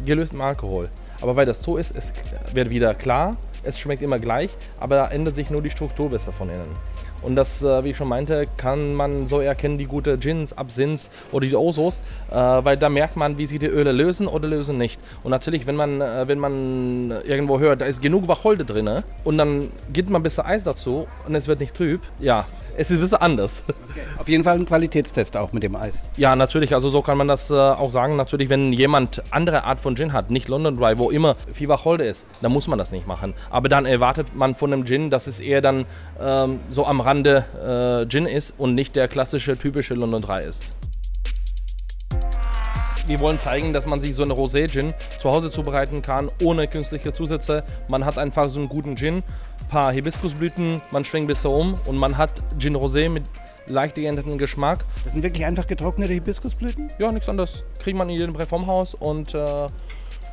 gelöst 0.04 0.32
im 0.32 0.40
Alkohol. 0.40 0.88
Aber 1.20 1.34
weil 1.34 1.46
das 1.46 1.62
so 1.62 1.78
ist, 1.78 1.96
es 1.96 2.12
wird 2.52 2.70
wieder 2.70 2.94
klar, 2.94 3.36
es 3.64 3.80
schmeckt 3.80 4.02
immer 4.02 4.20
gleich, 4.20 4.50
aber 4.78 4.94
da 4.94 5.08
ändert 5.08 5.34
sich 5.34 5.50
nur 5.50 5.60
die 5.62 5.70
Struktur 5.70 6.10
besser 6.10 6.32
von 6.32 6.50
innen. 6.50 6.70
Und 7.22 7.36
das, 7.36 7.62
äh, 7.62 7.84
wie 7.84 7.90
ich 7.90 7.96
schon 7.96 8.08
meinte, 8.08 8.44
kann 8.56 8.94
man 8.94 9.26
so 9.26 9.40
erkennen, 9.40 9.78
die 9.78 9.86
gute 9.86 10.16
Gins, 10.16 10.56
Absinths 10.56 11.10
oder 11.32 11.46
die 11.46 11.56
Osos, 11.56 12.00
äh, 12.30 12.34
weil 12.34 12.76
da 12.76 12.88
merkt 12.88 13.16
man, 13.16 13.38
wie 13.38 13.46
sie 13.46 13.58
die 13.58 13.66
Öle 13.66 13.92
lösen 13.92 14.26
oder 14.26 14.48
lösen 14.48 14.76
nicht. 14.76 15.00
Und 15.22 15.30
natürlich, 15.30 15.66
wenn 15.66 15.76
man, 15.76 16.00
äh, 16.00 16.28
wenn 16.28 16.38
man 16.38 17.10
irgendwo 17.24 17.58
hört, 17.58 17.80
da 17.80 17.86
ist 17.86 18.02
genug 18.02 18.28
Wacholder 18.28 18.64
drin 18.64 19.02
und 19.24 19.38
dann 19.38 19.68
gibt 19.92 20.10
man 20.10 20.20
ein 20.20 20.22
bisschen 20.22 20.44
Eis 20.44 20.64
dazu 20.64 21.06
und 21.26 21.34
es 21.34 21.48
wird 21.48 21.60
nicht 21.60 21.74
trüb, 21.74 22.00
ja, 22.20 22.46
es 22.76 22.90
ist 22.90 22.98
ein 22.98 23.00
bisschen 23.00 23.18
anders. 23.18 23.64
Okay. 23.68 24.00
Auf 24.18 24.28
jeden 24.28 24.44
Fall 24.44 24.56
ein 24.56 24.66
Qualitätstest 24.66 25.36
auch 25.36 25.52
mit 25.52 25.62
dem 25.62 25.76
Eis. 25.76 26.06
Ja, 26.16 26.36
natürlich. 26.36 26.74
Also 26.74 26.90
so 26.90 27.02
kann 27.02 27.16
man 27.16 27.28
das 27.28 27.50
äh, 27.50 27.54
auch 27.54 27.90
sagen. 27.90 28.16
Natürlich, 28.16 28.48
wenn 28.48 28.72
jemand 28.72 29.22
andere 29.30 29.64
Art 29.64 29.80
von 29.80 29.96
Gin 29.96 30.12
hat, 30.12 30.30
nicht 30.30 30.48
London 30.48 30.76
Dry, 30.76 30.98
wo 30.98 31.10
immer 31.10 31.36
viel 31.52 31.68
Wacholder 31.68 32.04
ist, 32.04 32.26
dann 32.42 32.52
muss 32.52 32.68
man 32.68 32.78
das 32.78 32.92
nicht 32.92 33.06
machen. 33.06 33.34
Aber 33.50 33.68
dann 33.68 33.86
erwartet 33.86 34.34
man 34.34 34.54
von 34.54 34.72
einem 34.72 34.84
Gin, 34.84 35.10
dass 35.10 35.26
es 35.26 35.40
eher 35.40 35.60
dann 35.60 35.86
ähm, 36.20 36.60
so 36.68 36.86
am 36.86 37.00
Rande 37.00 38.04
äh, 38.04 38.08
Gin 38.08 38.26
ist 38.26 38.54
und 38.58 38.74
nicht 38.74 38.96
der 38.96 39.08
klassische, 39.08 39.56
typische 39.56 39.94
London 39.94 40.22
Dry 40.22 40.42
ist 40.42 40.76
wir 43.06 43.20
wollen 43.20 43.38
zeigen, 43.38 43.72
dass 43.72 43.86
man 43.86 44.00
sich 44.00 44.14
so 44.14 44.24
eine 44.24 44.32
Rosé-Gin 44.32 44.92
zu 45.20 45.30
Hause 45.30 45.50
zubereiten 45.50 46.02
kann, 46.02 46.28
ohne 46.42 46.66
künstliche 46.66 47.12
Zusätze. 47.12 47.62
Man 47.88 48.04
hat 48.04 48.18
einfach 48.18 48.50
so 48.50 48.58
einen 48.58 48.68
guten 48.68 48.96
Gin, 48.96 49.22
paar 49.68 49.92
Hibiskusblüten, 49.92 50.80
man 50.90 51.04
schwingt 51.04 51.24
ein 51.24 51.28
bisschen 51.28 51.52
um 51.52 51.74
und 51.86 51.96
man 51.96 52.16
hat 52.16 52.32
Gin 52.58 52.76
Rosé 52.76 53.08
mit 53.08 53.24
leicht 53.66 53.96
geändertem 53.96 54.38
Geschmack. 54.38 54.84
Das 55.04 55.12
sind 55.12 55.22
wirklich 55.22 55.44
einfach 55.44 55.66
getrocknete 55.66 56.12
Hibiskusblüten? 56.12 56.92
Ja, 56.98 57.10
nichts 57.12 57.28
anderes. 57.28 57.64
Kriegt 57.78 57.98
man 57.98 58.08
in 58.08 58.16
jedem 58.16 58.36
Reformhaus 58.36 58.94
und 58.94 59.34
äh, 59.34 59.66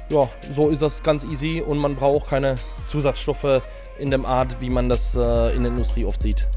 ja, 0.10 0.30
so 0.52 0.70
ist 0.70 0.82
das 0.82 1.02
ganz 1.02 1.24
easy 1.24 1.62
und 1.62 1.78
man 1.80 1.96
braucht 1.96 2.30
keine 2.30 2.58
Zusatzstoffe 2.88 3.62
in 3.98 4.12
der 4.12 4.24
Art, 4.26 4.60
wie 4.60 4.70
man 4.70 4.90
das 4.90 5.16
äh, 5.16 5.56
in 5.56 5.64
der 5.64 5.72
Industrie 5.72 6.06
oft 6.06 6.22
sieht. 6.22 6.48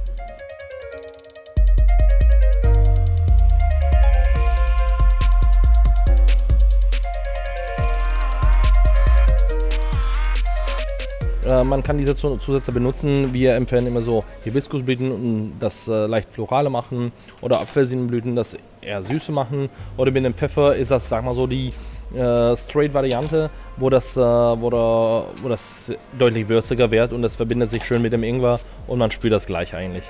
Äh, 11.47 11.63
man 11.63 11.83
kann 11.83 11.97
diese 11.97 12.15
Zusätze 12.15 12.73
benutzen. 12.73 13.33
Wir 13.33 13.55
empfehlen 13.55 13.87
immer 13.87 14.01
so 14.01 14.25
Hibiskusblüten, 14.45 15.13
um 15.13 15.53
das 15.61 15.87
äh, 15.87 16.07
leicht 16.07 16.35
florale 16.35 16.71
machen 16.71 17.13
oder 17.41 17.61
Apfelsinenblüten, 17.61 18.35
das 18.35 18.57
eher 18.81 19.03
süße 19.03 19.31
machen. 19.31 19.69
Oder 19.97 20.11
mit 20.11 20.25
dem 20.25 20.35
Pfeffer 20.35 20.75
ist 20.75 20.91
das, 20.91 21.09
sag 21.09 21.25
mal 21.25 21.35
so, 21.35 21.47
die 21.47 21.73
äh, 22.15 22.57
Straight-Variante, 22.57 23.51
wo, 23.77 23.91
das, 23.91 24.17
äh, 24.17 24.21
wo, 24.21 24.71
wo 24.71 25.49
das 25.49 25.93
deutlich 26.19 26.49
würziger 26.49 26.91
wird 26.91 27.13
und 27.13 27.23
das 27.23 27.37
verbindet 27.37 27.71
sich 27.71 27.85
schön 27.85 28.03
mit 28.03 28.13
dem 28.13 28.25
Ingwer 28.25 28.59
und 28.89 28.99
man 28.99 29.11
spürt 29.11 29.33
das 29.33 29.47
gleich 29.47 29.75
eigentlich. 29.75 30.05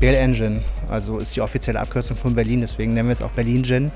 BL 0.00 0.14
Engine, 0.14 0.64
also 0.88 1.18
ist 1.18 1.36
die 1.36 1.40
offizielle 1.40 1.78
Abkürzung 1.78 2.16
von 2.16 2.34
Berlin, 2.34 2.60
deswegen 2.60 2.92
nennen 2.92 3.08
wir 3.08 3.12
es 3.12 3.22
auch 3.22 3.30
Berlin 3.30 3.62
Gin. 3.62 3.92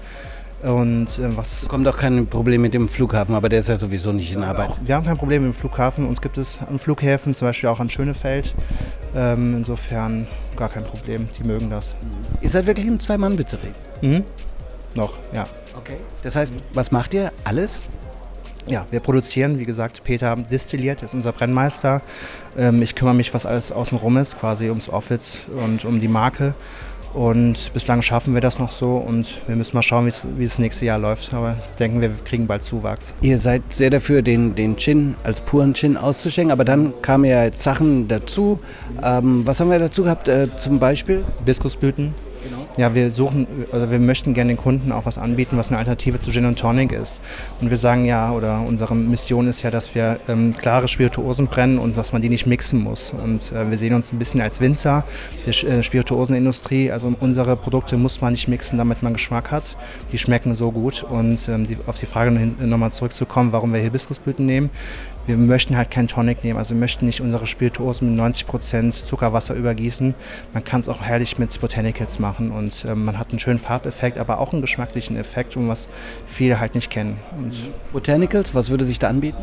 Und 0.63 1.19
äh, 1.19 1.37
was 1.37 1.69
Kommt 1.69 1.87
auch 1.87 1.99
kein 1.99 2.27
Problem 2.27 2.63
mit 2.63 2.75
dem 2.75 2.89
Flughafen, 2.89 3.35
aber 3.35 3.49
der 3.49 3.61
ist 3.61 3.69
ja 3.69 3.77
sowieso 3.77 4.13
nicht 4.13 4.33
in 4.33 4.43
Arbeit. 4.43 4.71
Auch, 4.71 4.79
wir 4.83 4.95
haben 4.95 5.05
kein 5.05 5.19
Problem 5.19 5.45
mit 5.47 5.53
dem 5.53 5.57
Flughafen. 5.59 6.07
Uns 6.07 6.21
gibt 6.21 6.39
es 6.39 6.59
an 6.67 6.79
Flughäfen, 6.79 7.35
zum 7.35 7.49
Beispiel 7.49 7.69
auch 7.69 7.81
an 7.81 7.91
Schönefeld. 7.91 8.55
Ähm, 9.15 9.55
insofern 9.57 10.27
gar 10.57 10.69
kein 10.69 10.83
Problem. 10.83 11.29
Die 11.39 11.45
mögen 11.45 11.71
das. 11.71 11.95
Ihr 12.41 12.51
seid 12.51 12.67
wirklich 12.67 12.87
ein 12.87 12.99
Zwei-Mann-Betrieb? 12.99 13.73
Mhm. 14.01 14.25
Noch, 14.95 15.19
ja. 15.35 15.45
Okay. 15.77 15.99
Das 16.23 16.37
heißt, 16.37 16.53
was 16.73 16.91
macht 16.91 17.13
ihr? 17.13 17.31
Alles? 17.45 17.83
Ja, 18.67 18.85
wir 18.91 18.99
produzieren, 19.01 19.59
wie 19.61 19.65
gesagt, 19.65 20.03
Peter 20.03 20.35
destilliert, 20.35 21.03
ist 21.03 21.15
unser 21.15 21.33
Brennmeister. 21.33 22.03
Ähm, 22.59 22.83
ich 22.83 22.95
kümmere 22.95 23.15
mich, 23.15 23.33
was 23.33 23.47
alles 23.47 23.71
außenrum 23.71 24.17
ist, 24.17 24.41
quasi 24.41 24.69
ums 24.71 24.89
Office 24.89 25.43
und 25.51 25.85
um 25.85 26.01
die 26.01 26.09
Marke. 26.09 26.55
Und 27.17 27.73
bislang 27.73 28.03
schaffen 28.03 28.35
wir 28.35 28.43
das 28.43 28.59
noch 28.59 28.71
so 28.71 28.97
und 28.97 29.41
wir 29.47 29.57
müssen 29.57 29.75
mal 29.75 29.81
schauen, 29.81 30.07
wie 30.37 30.45
es 30.45 30.59
nächste 30.59 30.85
Jahr 30.85 30.99
läuft. 30.99 31.33
Aber 31.33 31.57
ich 31.65 31.71
denke, 31.77 32.03
wir 32.03 32.11
kriegen 32.27 32.47
bald 32.47 32.63
Zuwachs. 32.63 33.15
Ihr 33.23 33.39
seid 33.39 33.63
sehr 33.71 33.89
dafür, 33.89 34.21
den, 34.21 34.55
den 34.55 34.77
Gin 34.77 35.15
als 35.25 35.41
puren 35.41 35.73
Gin 35.73 35.97
auszuschenken, 35.97 36.53
aber 36.53 36.67
dann 36.67 36.93
kamen 37.01 37.25
ja 37.25 37.45
jetzt 37.45 37.63
Sachen 37.63 38.07
dazu. 38.07 38.61
Ähm, 39.03 39.47
was 39.47 39.61
haben 39.61 39.71
wir 39.71 39.79
dazu 39.79 40.03
gehabt 40.03 40.29
äh, 40.29 40.55
zum 40.59 40.79
Beispiel? 40.79 41.25
Biskusblüten, 41.47 42.15
ja, 42.77 42.95
wir 42.95 43.11
suchen, 43.11 43.47
also 43.73 43.91
wir 43.91 43.99
möchten 43.99 44.35
gerne 44.35 44.53
den 44.53 44.57
Kunden 44.57 44.93
auch 44.93 45.07
was 45.07 45.19
anbieten, 45.19 45.57
was 45.57 45.69
eine 45.69 45.79
Alternative 45.79 46.21
zu 46.21 46.31
Gin 46.31 46.47
und 46.47 46.59
Tonic 46.59 46.93
ist. 46.93 47.21
Und 47.61 47.71
wir 47.71 47.77
sagen 47.77 48.05
ja, 48.05 48.33
oder 48.33 48.61
unsere 48.67 48.95
Mission 48.95 49.49
ist 49.49 49.63
ja, 49.63 49.71
dass 49.71 49.95
wir 49.95 50.21
ähm, 50.29 50.55
klare 50.57 50.89
Spirituosen 50.89 51.47
brennen 51.47 51.79
und 51.79 51.97
dass 51.97 52.13
man 52.13 52.23
die 52.23 52.29
nicht 52.29 52.47
mixen 52.47 52.81
muss. 52.81 53.13
Und 53.13 53.53
äh, 53.53 53.71
wir 53.71 53.79
sehen 53.79 53.95
uns 53.95 54.13
ein 54.13 54.19
bisschen 54.19 54.41
als 54.41 54.61
Winzer 54.61 55.05
der 55.47 55.79
äh, 55.79 55.83
Spirituosenindustrie. 55.83 56.91
Also 56.91 57.13
unsere 57.21 57.57
Produkte 57.57 57.97
muss 57.97 58.21
man 58.21 58.33
nicht 58.33 58.49
mixen, 58.49 58.79
damit 58.79 59.03
man 59.03 59.13
Geschmack 59.13 59.51
hat. 59.51 59.77
Die 60.13 60.19
schmecken 60.19 60.55
so 60.55 60.73
gut. 60.73 61.03
Und 61.03 61.49
ähm, 61.49 61.67
die, 61.67 61.77
auf 61.87 61.99
die 61.99 62.07
Frage 62.07 62.31
nochmal 62.31 62.93
zurückzukommen, 62.93 63.53
warum 63.53 63.73
wir 63.73 63.81
Hibiskusblüten 63.81 64.45
nehmen 64.45 64.71
wir 65.27 65.37
möchten 65.37 65.77
halt 65.77 65.91
keinen 65.91 66.09
Tonic 66.09 66.45
nehmen. 66.45 66.59
Also 66.59 66.75
wir 66.75 66.81
möchten 66.81 67.07
nicht 67.07 67.21
unsere 67.21 67.47
Spirituosen 67.47 68.15
mit 68.15 68.21
90% 68.21 68.91
Zuckerwasser 69.05 69.55
übergießen. 69.55 70.15
Man 70.53 70.65
kann 70.65 70.81
es 70.81 70.89
auch 70.89 71.03
herrlich 71.03 71.39
mit 71.39 71.61
Botanicals 71.61 72.19
machen 72.19 72.36
und 72.39 72.85
äh, 72.85 72.95
man 72.95 73.19
hat 73.19 73.31
einen 73.31 73.39
schönen 73.39 73.59
Farbeffekt, 73.59 74.19
aber 74.19 74.41
auch 74.41 74.53
einen 74.53 74.63
geschmacklichen 74.63 75.17
Effekt, 75.17 75.55
was 75.57 75.89
viele 76.27 76.61
halt 76.61 76.75
nicht 76.75 76.91
kennen. 76.91 77.19
Und 77.37 77.71
Botanicals, 77.93 78.55
was 78.55 78.71
würde 78.71 78.85
sich 78.85 78.99
da 78.99 79.09
anbieten? 79.09 79.43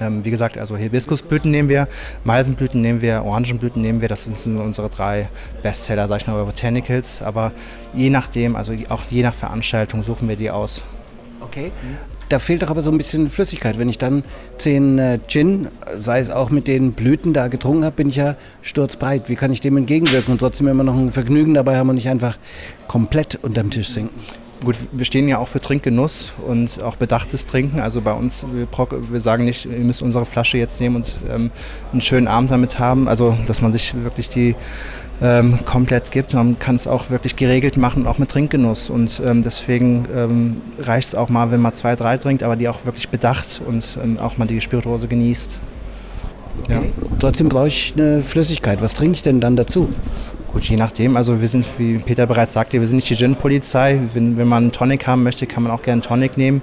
Ähm, 0.00 0.24
wie 0.24 0.30
gesagt, 0.30 0.58
also 0.58 0.76
Hibiskusblüten 0.76 1.50
nehmen 1.50 1.68
wir, 1.68 1.88
Malvenblüten 2.24 2.80
nehmen 2.80 3.02
wir, 3.02 3.24
Orangenblüten 3.24 3.82
nehmen 3.82 4.00
wir. 4.00 4.08
Das 4.08 4.24
sind 4.24 4.56
unsere 4.56 4.88
drei 4.88 5.28
Bestseller, 5.62 6.06
sag 6.08 6.20
ich 6.20 6.26
mal, 6.26 6.36
bei 6.36 6.44
Botanicals. 6.44 7.22
Aber 7.22 7.52
je 7.94 8.10
nachdem, 8.10 8.54
also 8.54 8.72
auch 8.88 9.02
je 9.10 9.22
nach 9.22 9.34
Veranstaltung 9.34 10.02
suchen 10.02 10.28
wir 10.28 10.36
die 10.36 10.50
aus. 10.50 10.84
Okay. 11.40 11.72
Da 12.28 12.38
fehlt 12.38 12.62
doch 12.62 12.70
aber 12.70 12.82
so 12.82 12.90
ein 12.90 12.98
bisschen 12.98 13.28
Flüssigkeit. 13.28 13.78
Wenn 13.78 13.88
ich 13.88 13.98
dann 13.98 14.22
zehn 14.58 14.98
äh, 14.98 15.18
Gin, 15.26 15.68
sei 15.96 16.20
es 16.20 16.30
auch 16.30 16.50
mit 16.50 16.66
den 16.66 16.92
Blüten 16.92 17.32
da 17.32 17.48
getrunken 17.48 17.84
habe, 17.84 17.96
bin 17.96 18.08
ich 18.08 18.16
ja 18.16 18.36
sturzbreit. 18.62 19.28
Wie 19.28 19.36
kann 19.36 19.52
ich 19.52 19.60
dem 19.60 19.76
entgegenwirken 19.76 20.32
und 20.32 20.38
trotzdem 20.38 20.68
immer 20.68 20.84
noch 20.84 20.96
ein 20.96 21.12
Vergnügen 21.12 21.54
dabei 21.54 21.76
haben 21.76 21.88
und 21.88 21.94
nicht 21.94 22.08
einfach 22.08 22.38
komplett 22.86 23.38
unterm 23.42 23.70
Tisch 23.70 23.88
sinken? 23.88 24.20
Gut, 24.64 24.76
wir 24.92 25.04
stehen 25.04 25.28
ja 25.28 25.38
auch 25.38 25.48
für 25.48 25.60
Trinkgenuss 25.60 26.32
und 26.46 26.82
auch 26.82 26.96
bedachtes 26.96 27.46
Trinken. 27.46 27.80
Also 27.80 28.00
bei 28.00 28.12
uns, 28.12 28.44
wir, 28.52 28.68
wir 29.10 29.20
sagen 29.20 29.44
nicht, 29.44 29.66
ihr 29.66 29.78
müsst 29.78 30.02
unsere 30.02 30.26
Flasche 30.26 30.58
jetzt 30.58 30.80
nehmen 30.80 30.96
und 30.96 31.14
ähm, 31.30 31.50
einen 31.92 32.00
schönen 32.00 32.28
Abend 32.28 32.50
damit 32.50 32.78
haben. 32.78 33.08
Also, 33.08 33.36
dass 33.46 33.62
man 33.62 33.72
sich 33.72 33.94
wirklich 34.02 34.28
die 34.28 34.54
ähm, 35.20 35.58
komplett 35.64 36.10
gibt. 36.10 36.34
Man 36.34 36.58
kann 36.58 36.76
es 36.76 36.86
auch 36.86 37.10
wirklich 37.10 37.36
geregelt 37.36 37.76
machen, 37.76 38.06
auch 38.06 38.18
mit 38.18 38.30
Trinkgenuss. 38.30 38.90
Und 38.90 39.20
ähm, 39.24 39.42
deswegen 39.42 40.06
ähm, 40.14 40.60
reicht 40.78 41.08
es 41.08 41.14
auch 41.14 41.28
mal, 41.28 41.50
wenn 41.50 41.60
man 41.60 41.74
zwei, 41.74 41.96
drei 41.96 42.18
trinkt, 42.18 42.42
aber 42.42 42.56
die 42.56 42.68
auch 42.68 42.84
wirklich 42.84 43.08
bedacht 43.08 43.60
und 43.66 43.98
ähm, 44.02 44.18
auch 44.18 44.38
mal 44.38 44.46
die 44.46 44.60
Spirituose 44.60 45.08
genießt. 45.08 45.60
Ja. 46.68 46.82
Trotzdem 47.20 47.48
brauche 47.48 47.68
ich 47.68 47.94
eine 47.96 48.22
Flüssigkeit. 48.22 48.82
Was 48.82 48.94
trinke 48.94 49.14
ich 49.14 49.22
denn 49.22 49.40
dann 49.40 49.56
dazu? 49.56 49.88
Gut, 50.52 50.64
je 50.64 50.76
nachdem. 50.76 51.16
Also 51.16 51.40
wir 51.40 51.48
sind, 51.48 51.66
wie 51.76 51.98
Peter 51.98 52.26
bereits 52.26 52.54
sagte, 52.54 52.80
wir 52.80 52.86
sind 52.86 52.96
nicht 52.96 53.10
die 53.10 53.16
Gin-Polizei. 53.16 54.00
Wenn, 54.14 54.38
wenn 54.38 54.48
man 54.48 54.64
einen 54.64 54.72
Tonic 54.72 55.06
haben 55.06 55.22
möchte, 55.22 55.46
kann 55.46 55.62
man 55.62 55.72
auch 55.72 55.82
gerne 55.82 56.00
Tonic 56.00 56.38
nehmen. 56.38 56.62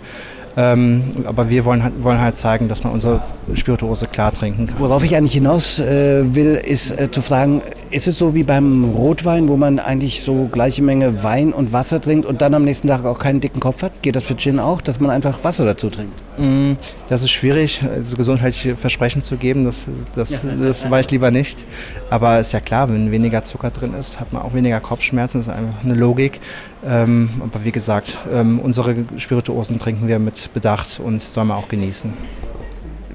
Ähm, 0.58 1.04
aber 1.26 1.50
wir 1.50 1.66
wollen, 1.66 1.84
wollen 1.98 2.20
halt 2.20 2.38
zeigen, 2.38 2.70
dass 2.70 2.84
man 2.84 2.94
unsere 2.94 3.22
Spirituose 3.54 4.08
klar 4.08 4.32
trinken 4.32 4.68
kann. 4.68 4.80
Worauf 4.80 5.04
ich 5.04 5.16
eigentlich 5.16 5.34
hinaus 5.34 5.80
äh, 5.80 6.24
will, 6.34 6.56
ist 6.56 6.92
äh, 6.92 7.12
zu 7.12 7.22
fragen, 7.22 7.62
ist 7.96 8.08
es 8.08 8.18
so 8.18 8.36
wie 8.36 8.44
beim 8.44 8.84
Rotwein, 8.84 9.48
wo 9.48 9.56
man 9.56 9.80
eigentlich 9.80 10.22
so 10.22 10.50
gleiche 10.52 10.84
Menge 10.84 11.24
Wein 11.24 11.54
und 11.54 11.72
Wasser 11.72 12.02
trinkt 12.02 12.26
und 12.26 12.42
dann 12.42 12.54
am 12.54 12.66
nächsten 12.66 12.90
Tag 12.90 13.06
auch 13.06 13.18
keinen 13.18 13.40
dicken 13.40 13.62
Kopf 13.62 13.84
hat? 13.84 14.02
Geht 14.02 14.18
das 14.18 14.26
für 14.26 14.36
Gin 14.36 14.60
auch, 14.60 14.82
dass 14.82 15.00
man 15.00 15.12
einfach 15.12 15.42
Wasser 15.46 15.64
dazu 15.64 15.90
trinkt? 15.90 16.14
Mm, 16.38 16.74
das 17.08 17.24
ist 17.24 17.32
schwierig, 17.32 17.82
also 17.84 18.18
gesundheitliche 18.18 18.76
Versprechen 18.76 19.22
zu 19.22 19.38
geben. 19.38 19.64
Das, 19.64 19.86
das, 20.14 20.30
ja. 20.30 20.40
das 20.62 20.92
weiß 20.92 21.06
ich 21.06 21.12
lieber 21.12 21.32
nicht. 21.32 21.64
Aber 22.10 22.42
ist 22.42 22.52
ja 22.52 22.60
klar, 22.60 22.90
wenn 22.90 23.12
weniger 23.12 23.44
Zucker 23.44 23.72
drin 23.72 23.94
ist, 23.98 24.20
hat 24.20 24.34
man 24.34 24.42
auch 24.42 24.54
weniger 24.54 24.82
Kopfschmerzen. 24.82 25.40
Das 25.40 25.48
ist 25.48 25.54
einfach 25.54 25.82
eine 25.82 25.94
Logik. 25.94 26.42
Ähm, 26.86 27.30
aber 27.40 27.64
wie 27.64 27.72
gesagt, 27.72 28.18
ähm, 28.30 28.60
unsere 28.60 28.94
Spirituosen 29.16 29.80
trinken 29.80 30.10
wir 30.10 30.20
mit 30.20 30.54
Bedacht 30.54 31.00
und 31.00 31.22
soll 31.22 31.46
man 31.46 31.56
auch 31.56 31.70
genießen. 31.70 32.12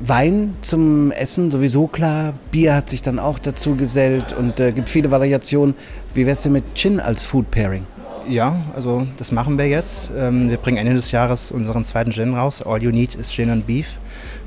Wein 0.02 0.54
zum 0.62 1.12
Essen 1.12 1.50
sowieso 1.50 1.87
klar. 1.87 2.35
Bier 2.50 2.75
hat 2.75 2.88
sich 2.88 3.02
dann 3.02 3.19
auch 3.19 3.38
dazu 3.38 3.76
gesellt 3.76 4.33
und 4.33 4.59
äh, 4.59 4.73
gibt 4.73 4.88
viele 4.88 5.11
Variationen. 5.11 5.75
Wie 6.14 6.26
wär's 6.26 6.42
denn 6.42 6.52
mit 6.52 6.64
Gin 6.75 7.00
als 7.00 7.25
Food 7.25 7.50
Pairing? 7.50 7.87
Ja, 8.28 8.64
also 8.75 9.07
das 9.16 9.33
machen 9.33 9.59
wir 9.59 9.69
jetzt. 9.69 10.11
Ähm, 10.16 10.50
wir 10.50 10.57
bringen 10.57 10.78
Ende 10.78 10.95
des 10.95 11.11
Jahres 11.11 11.50
unseren 11.50 11.85
zweiten 11.85 12.12
Gin 12.12 12.35
raus. 12.35 12.62
All 12.62 12.83
You 12.83 12.90
Need 12.90 13.14
is 13.14 13.30
Gin 13.30 13.50
and 13.50 13.66
Beef 13.66 13.99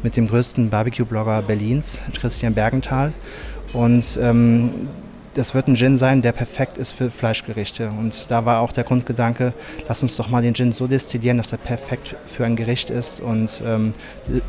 mit 0.03 0.17
dem 0.17 0.27
größten 0.27 0.69
Barbecue-Blogger 0.69 1.41
Berlins, 1.43 1.99
Christian 2.19 2.53
Bergenthal. 2.53 3.13
Und 3.73 4.19
ähm, 4.21 4.69
das 5.33 5.53
wird 5.53 5.67
ein 5.67 5.75
Gin 5.75 5.97
sein, 5.97 6.21
der 6.21 6.31
perfekt 6.31 6.77
ist 6.77 6.91
für 6.91 7.09
Fleischgerichte. 7.09 7.89
Und 7.89 8.29
da 8.29 8.45
war 8.45 8.61
auch 8.61 8.71
der 8.71 8.83
Grundgedanke, 8.83 9.53
lass 9.87 10.03
uns 10.03 10.15
doch 10.15 10.29
mal 10.29 10.41
den 10.41 10.53
Gin 10.53 10.73
so 10.73 10.87
destillieren, 10.87 11.37
dass 11.37 11.51
er 11.51 11.57
perfekt 11.57 12.15
für 12.25 12.45
ein 12.45 12.55
Gericht 12.55 12.89
ist. 12.89 13.19
Und 13.19 13.61
ähm, 13.65 13.93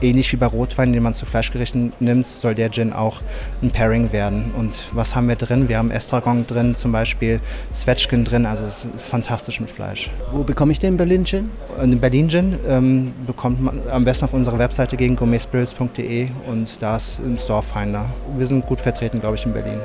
ähnlich 0.03 0.33
wie 0.33 0.37
bei 0.37 0.47
Rotwein, 0.47 0.93
den 0.93 1.03
man 1.03 1.15
zu 1.15 1.27
Fleischgerichten 1.27 1.93
nimmt, 2.01 2.27
soll 2.27 2.55
der 2.55 2.71
Gin 2.71 2.93
auch 2.93 3.21
ein 3.63 3.71
Pairing 3.71 4.13
werden. 4.13 4.53
Und 4.57 4.75
was 4.93 5.15
haben 5.15 5.29
wir 5.29 5.37
drin? 5.37 5.69
Wir 5.69 5.79
haben 5.79 5.91
Estragon 5.91 6.47
drin, 6.47 6.75
zum 6.75 6.93
Beispiel 6.93 7.41
Zwetschgen 7.71 8.25
drin. 8.25 8.47
Also 8.47 8.65
es 8.65 8.87
ist 8.95 9.07
fantastisch 9.07 9.61
mit 9.61 9.71
Fleisch. 9.71 10.11
Wo 10.33 10.45
bekomme 10.45 10.73
ich 10.73 10.79
den 10.79 10.97
Berlin 10.97 11.25
Gin? 11.25 11.51
Den 11.81 12.01
Berlin 12.01 12.29
Gin 12.29 12.59
ähm, 12.69 13.13
bekommt 13.27 13.61
man 13.61 13.81
am 13.91 14.05
besten 14.05 14.27
auf 14.27 14.35
unserer 14.35 14.59
Webseite 14.59 14.97
gegen 14.97 15.17
gourmetspirits.de 15.17 16.29
und 16.49 16.83
da 16.83 16.97
ist 16.97 17.21
ein 17.21 17.39
Storefinder. 17.39 18.07
Wir 18.37 18.47
sind 18.47 18.67
gut 18.67 18.81
vertreten, 18.81 19.21
glaube 19.21 19.37
ich, 19.37 19.47
in 19.47 19.53
Berlin. 19.53 19.81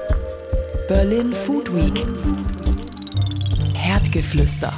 Berlin 0.90 1.36
Food 1.36 1.72
Week. 1.76 2.04
Herdgeflüster. 3.78 4.74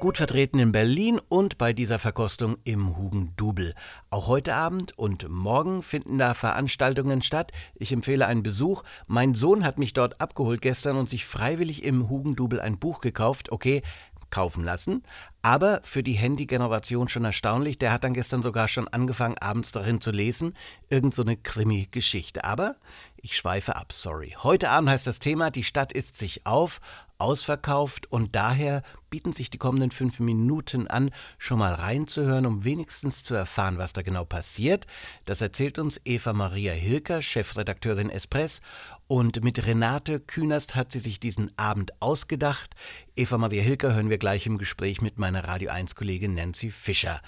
Gut 0.00 0.16
vertreten 0.16 0.58
in 0.58 0.72
Berlin 0.72 1.20
und 1.28 1.58
bei 1.58 1.74
dieser 1.74 1.98
Verkostung 1.98 2.56
im 2.64 2.96
Hugendubel. 2.96 3.74
Auch 4.08 4.28
heute 4.28 4.54
Abend 4.54 4.96
und 4.98 5.28
morgen 5.28 5.82
finden 5.82 6.16
da 6.16 6.32
Veranstaltungen 6.32 7.20
statt. 7.20 7.52
Ich 7.74 7.92
empfehle 7.92 8.26
einen 8.26 8.42
Besuch. 8.42 8.82
Mein 9.06 9.34
Sohn 9.34 9.62
hat 9.62 9.78
mich 9.78 9.92
dort 9.92 10.22
abgeholt 10.22 10.62
gestern 10.62 10.96
und 10.96 11.10
sich 11.10 11.26
freiwillig 11.26 11.84
im 11.84 12.08
Hugendubel 12.08 12.58
ein 12.58 12.78
Buch 12.78 13.02
gekauft. 13.02 13.52
Okay, 13.52 13.82
kaufen 14.30 14.64
lassen. 14.64 15.02
Aber 15.42 15.80
für 15.84 16.02
die 16.02 16.14
Handy-Generation 16.14 17.08
schon 17.08 17.24
erstaunlich. 17.24 17.78
Der 17.78 17.92
hat 17.92 18.04
dann 18.04 18.14
gestern 18.14 18.42
sogar 18.42 18.68
schon 18.68 18.88
angefangen, 18.88 19.38
abends 19.38 19.72
darin 19.72 20.00
zu 20.00 20.10
lesen. 20.10 20.54
Irgend 20.88 21.14
so 21.14 21.22
eine 21.22 21.36
Krimi-Geschichte. 21.36 22.44
Aber 22.44 22.76
ich 23.16 23.36
schweife 23.36 23.76
ab, 23.76 23.92
sorry. 23.92 24.36
Heute 24.42 24.70
Abend 24.70 24.90
heißt 24.90 25.06
das 25.06 25.18
Thema, 25.18 25.50
die 25.50 25.64
Stadt 25.64 25.92
ist 25.92 26.16
sich 26.16 26.46
auf, 26.46 26.80
ausverkauft 27.18 28.10
und 28.12 28.36
daher 28.36 28.82
bieten 29.10 29.32
sich 29.32 29.50
die 29.50 29.58
kommenden 29.58 29.90
fünf 29.90 30.20
Minuten 30.20 30.86
an, 30.86 31.10
schon 31.38 31.58
mal 31.58 31.74
reinzuhören, 31.74 32.46
um 32.46 32.64
wenigstens 32.64 33.24
zu 33.24 33.34
erfahren, 33.34 33.78
was 33.78 33.92
da 33.92 34.02
genau 34.02 34.24
passiert. 34.24 34.86
Das 35.24 35.40
erzählt 35.40 35.78
uns 35.78 36.00
Eva 36.04 36.32
Maria 36.32 36.72
Hilker, 36.72 37.22
Chefredakteurin 37.22 38.10
Espress 38.10 38.60
und 39.08 39.44
mit 39.44 39.66
Renate 39.66 40.20
Künast 40.20 40.74
hat 40.74 40.92
sie 40.92 40.98
sich 40.98 41.20
diesen 41.20 41.56
Abend 41.56 42.00
ausgedacht. 42.00 42.74
Eva 43.14 43.38
Maria 43.38 43.62
Hilker 43.62 43.94
hören 43.94 44.10
wir 44.10 44.18
gleich 44.18 44.46
im 44.46 44.58
Gespräch 44.58 45.00
mit 45.00 45.18
meiner 45.18 45.44
Radio 45.44 45.70
1 45.70 45.94
Kollegin 45.94 46.34
Nancy 46.34 46.70
Fischer. 46.70 47.20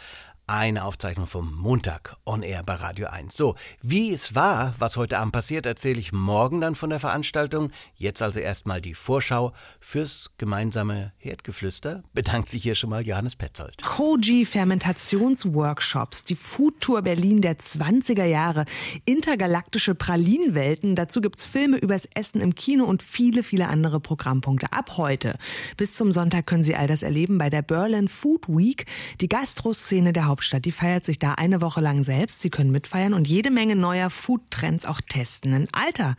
Eine 0.50 0.84
Aufzeichnung 0.84 1.26
vom 1.26 1.54
Montag 1.54 2.16
on 2.24 2.42
Air 2.42 2.62
bei 2.62 2.72
Radio 2.72 3.08
1. 3.08 3.36
So, 3.36 3.54
wie 3.82 4.14
es 4.14 4.34
war, 4.34 4.74
was 4.78 4.96
heute 4.96 5.18
Abend 5.18 5.34
passiert, 5.34 5.66
erzähle 5.66 6.00
ich 6.00 6.10
morgen 6.10 6.62
dann 6.62 6.74
von 6.74 6.88
der 6.88 7.00
Veranstaltung. 7.00 7.70
Jetzt 7.96 8.22
also 8.22 8.40
erstmal 8.40 8.80
die 8.80 8.94
Vorschau 8.94 9.52
fürs 9.78 10.30
gemeinsame 10.38 11.12
Herdgeflüster. 11.18 12.02
Bedankt 12.14 12.48
sich 12.48 12.62
hier 12.62 12.76
schon 12.76 12.88
mal 12.88 13.06
Johannes 13.06 13.36
Petzold. 13.36 13.82
Koji 13.82 14.46
Fermentationsworkshops, 14.46 16.24
die 16.24 16.34
Foodtour 16.34 17.02
Berlin 17.02 17.42
der 17.42 17.58
20er 17.58 18.24
Jahre, 18.24 18.64
intergalaktische 19.04 19.94
Pralinenwelten, 19.94 20.96
dazu 20.96 21.20
gibt's 21.20 21.44
Filme 21.44 21.76
übers 21.76 22.08
Essen 22.14 22.40
im 22.40 22.54
Kino 22.54 22.86
und 22.86 23.02
viele, 23.02 23.42
viele 23.42 23.68
andere 23.68 24.00
Programmpunkte. 24.00 24.72
Ab 24.72 24.96
heute 24.96 25.36
bis 25.76 25.92
zum 25.94 26.10
Sonntag 26.10 26.46
können 26.46 26.64
Sie 26.64 26.74
all 26.74 26.86
das 26.86 27.02
erleben 27.02 27.36
bei 27.36 27.50
der 27.50 27.60
Berlin 27.60 28.08
Food 28.08 28.48
Week, 28.48 28.86
die 29.20 29.28
Gastroszene 29.28 30.14
der 30.14 30.24
Hauptstadt 30.24 30.38
Hauptstadt. 30.38 30.64
Die 30.64 30.73
feiert 30.73 31.04
sich 31.04 31.18
da 31.18 31.35
eine 31.35 31.61
Woche 31.61 31.80
lang 31.80 32.04
selbst. 32.04 32.40
Sie 32.40 32.49
können 32.49 32.71
mitfeiern 32.71 33.12
und 33.12 33.26
jede 33.26 33.50
Menge 33.50 33.75
neuer 33.75 34.09
Food-Trends 34.09 34.85
auch 34.85 35.00
testen. 35.00 35.52
Ein 35.52 35.66
alter 35.73 36.14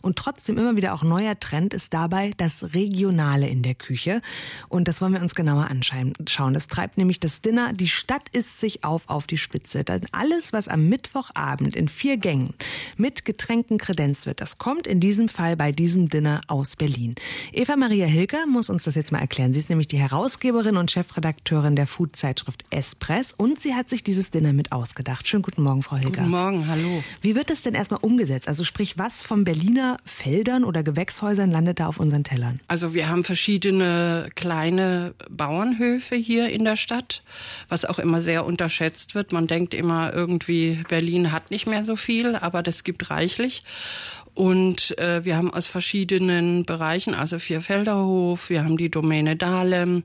und 0.00 0.14
trotzdem 0.14 0.58
immer 0.58 0.76
wieder 0.76 0.94
auch 0.94 1.02
neuer 1.02 1.40
Trend 1.40 1.74
ist 1.74 1.92
dabei 1.92 2.30
das 2.36 2.74
Regionale 2.74 3.48
in 3.48 3.64
der 3.64 3.74
Küche. 3.74 4.22
Und 4.68 4.86
das 4.86 5.00
wollen 5.00 5.12
wir 5.12 5.20
uns 5.20 5.34
genauer 5.34 5.70
anschauen. 5.70 6.54
Das 6.54 6.68
treibt 6.68 6.98
nämlich 6.98 7.18
das 7.18 7.40
Dinner. 7.40 7.72
Die 7.72 7.88
Stadt 7.88 8.28
isst 8.30 8.60
sich 8.60 8.84
auf 8.84 9.08
auf 9.08 9.26
die 9.26 9.38
Spitze. 9.38 9.82
Denn 9.82 10.06
alles, 10.12 10.52
was 10.52 10.68
am 10.68 10.88
Mittwochabend 10.88 11.74
in 11.74 11.88
vier 11.88 12.16
Gängen 12.16 12.54
mit 12.96 13.24
Getränken 13.24 13.78
kredenzt 13.78 14.26
wird, 14.26 14.40
das 14.40 14.58
kommt 14.58 14.86
in 14.86 15.00
diesem 15.00 15.28
Fall 15.28 15.56
bei 15.56 15.72
diesem 15.72 16.08
Dinner 16.08 16.42
aus 16.46 16.76
Berlin. 16.76 17.16
Eva 17.52 17.74
Maria 17.74 18.06
Hilker 18.06 18.46
muss 18.46 18.70
uns 18.70 18.84
das 18.84 18.94
jetzt 18.94 19.10
mal 19.10 19.18
erklären. 19.18 19.52
Sie 19.52 19.58
ist 19.58 19.68
nämlich 19.68 19.88
die 19.88 19.98
Herausgeberin 19.98 20.76
und 20.76 20.92
Chefredakteurin 20.92 21.74
der 21.74 21.88
Food-Zeitschrift 21.88 22.64
Espress 22.70 23.32
und 23.32 23.63
sie 23.64 23.74
hat 23.74 23.88
sich 23.88 24.04
dieses 24.04 24.30
Dinner 24.30 24.52
mit 24.52 24.70
ausgedacht. 24.70 25.26
Schönen 25.26 25.42
guten 25.42 25.62
Morgen, 25.62 25.82
Frau 25.82 25.96
Hilger. 25.96 26.18
Guten 26.18 26.30
Morgen, 26.30 26.68
hallo. 26.68 27.02
Wie 27.22 27.34
wird 27.34 27.50
das 27.50 27.62
denn 27.62 27.74
erstmal 27.74 27.98
umgesetzt? 28.02 28.46
Also 28.46 28.62
sprich, 28.62 28.98
was 28.98 29.22
von 29.22 29.42
Berliner 29.42 29.96
Feldern 30.04 30.64
oder 30.64 30.82
Gewächshäusern 30.82 31.50
landet 31.50 31.80
da 31.80 31.88
auf 31.88 31.98
unseren 31.98 32.24
Tellern? 32.24 32.60
Also 32.68 32.94
wir 32.94 33.08
haben 33.08 33.24
verschiedene 33.24 34.28
kleine 34.34 35.14
Bauernhöfe 35.30 36.14
hier 36.14 36.50
in 36.50 36.64
der 36.64 36.76
Stadt, 36.76 37.22
was 37.68 37.84
auch 37.86 37.98
immer 37.98 38.20
sehr 38.20 38.44
unterschätzt 38.44 39.14
wird. 39.14 39.32
Man 39.32 39.46
denkt 39.46 39.72
immer 39.74 40.12
irgendwie, 40.12 40.84
Berlin 40.88 41.32
hat 41.32 41.50
nicht 41.50 41.66
mehr 41.66 41.84
so 41.84 41.96
viel, 41.96 42.36
aber 42.36 42.62
das 42.62 42.84
gibt 42.84 43.10
reichlich. 43.10 43.64
Und 44.34 44.98
äh, 44.98 45.24
wir 45.24 45.36
haben 45.36 45.54
aus 45.54 45.68
verschiedenen 45.68 46.66
Bereichen, 46.66 47.14
also 47.14 47.38
Vierfelderhof, 47.38 48.50
wir 48.50 48.62
haben 48.62 48.76
die 48.76 48.90
Domäne 48.90 49.36
Dahlem, 49.36 50.02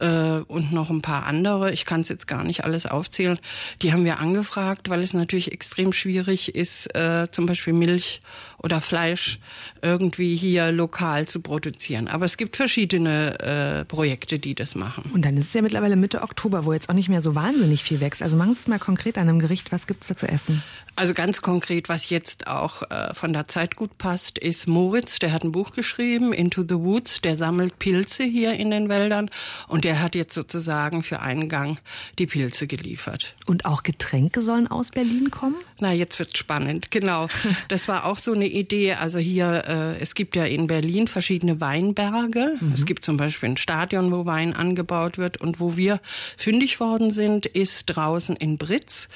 äh, 0.00 0.42
und 0.46 0.72
noch 0.72 0.90
ein 0.90 1.02
paar 1.02 1.26
andere. 1.26 1.72
Ich 1.72 1.84
kann 1.84 2.00
es 2.00 2.08
jetzt 2.08 2.26
gar 2.26 2.44
nicht 2.44 2.64
alles 2.64 2.86
aufzählen. 2.86 3.38
Die 3.82 3.92
haben 3.92 4.04
wir 4.04 4.18
angefragt, 4.18 4.88
weil 4.88 5.02
es 5.02 5.14
natürlich 5.14 5.52
extrem 5.52 5.92
schwierig 5.92 6.54
ist, 6.54 6.94
äh, 6.94 7.28
zum 7.30 7.46
Beispiel 7.46 7.72
Milch 7.72 8.20
oder 8.62 8.80
Fleisch 8.80 9.38
irgendwie 9.82 10.36
hier 10.36 10.70
lokal 10.72 11.26
zu 11.26 11.40
produzieren. 11.40 12.08
Aber 12.08 12.24
es 12.24 12.36
gibt 12.36 12.56
verschiedene 12.56 13.38
äh, 13.40 13.84
Projekte, 13.84 14.38
die 14.38 14.54
das 14.54 14.74
machen. 14.74 15.10
Und 15.14 15.24
dann 15.24 15.36
ist 15.36 15.48
es 15.48 15.54
ja 15.54 15.62
mittlerweile 15.62 15.96
Mitte 15.96 16.22
Oktober, 16.22 16.64
wo 16.64 16.72
jetzt 16.72 16.90
auch 16.90 16.94
nicht 16.94 17.08
mehr 17.08 17.22
so 17.22 17.34
wahnsinnig 17.34 17.82
viel 17.82 18.00
wächst. 18.00 18.22
Also 18.22 18.36
machen 18.36 18.54
Sie 18.54 18.60
es 18.60 18.68
mal 18.68 18.78
konkret 18.78 19.16
an 19.16 19.28
einem 19.28 19.38
Gericht. 19.38 19.72
Was 19.72 19.86
gibt 19.86 20.02
es 20.02 20.08
da 20.08 20.16
zu 20.16 20.28
essen? 20.28 20.62
Also 20.96 21.14
ganz 21.14 21.40
konkret, 21.40 21.88
was 21.88 22.10
jetzt 22.10 22.46
auch 22.46 22.82
äh, 22.90 23.14
von 23.14 23.32
der 23.32 23.46
Zeit 23.46 23.76
gut 23.76 23.96
passt, 23.96 24.38
ist 24.38 24.66
Moritz. 24.66 25.18
Der 25.18 25.32
hat 25.32 25.44
ein 25.44 25.52
Buch 25.52 25.72
geschrieben, 25.72 26.32
Into 26.32 26.62
the 26.62 26.74
Woods. 26.74 27.22
Der 27.22 27.36
sammelt 27.36 27.78
Pilze 27.78 28.24
hier 28.24 28.52
in 28.52 28.70
den 28.70 28.88
Wäldern 28.90 29.30
und 29.68 29.84
der 29.84 29.89
der 29.90 30.00
hat 30.00 30.14
jetzt 30.14 30.34
sozusagen 30.34 31.02
für 31.02 31.18
einen 31.18 31.48
Gang 31.48 31.80
die 32.20 32.28
Pilze 32.28 32.68
geliefert. 32.68 33.34
Und 33.44 33.64
auch 33.64 33.82
Getränke 33.82 34.40
sollen 34.40 34.68
aus 34.68 34.92
Berlin 34.92 35.32
kommen? 35.32 35.56
Na, 35.80 35.92
jetzt 35.92 36.16
wird's 36.20 36.38
spannend. 36.38 36.92
Genau. 36.92 37.26
Das 37.68 37.88
war 37.88 38.04
auch 38.04 38.18
so 38.18 38.32
eine 38.32 38.46
Idee. 38.46 38.94
Also 38.94 39.18
hier, 39.18 39.64
äh, 39.66 40.00
es 40.00 40.14
gibt 40.14 40.34
ja 40.34 40.44
in 40.44 40.66
Berlin 40.66 41.08
verschiedene 41.08 41.60
Weinberge. 41.60 42.56
Mhm. 42.60 42.72
Es 42.72 42.84
gibt 42.84 43.04
zum 43.04 43.16
Beispiel 43.16 43.50
ein 43.50 43.56
Stadion, 43.56 44.12
wo 44.12 44.26
Wein 44.26 44.54
angebaut 44.54 45.18
wird. 45.18 45.38
Und 45.38 45.60
wo 45.60 45.76
wir 45.76 46.00
fündig 46.36 46.78
worden 46.78 47.10
sind, 47.10 47.46
ist 47.46 47.86
draußen 47.86 48.36
in 48.36 48.58
Britz. 48.58 49.08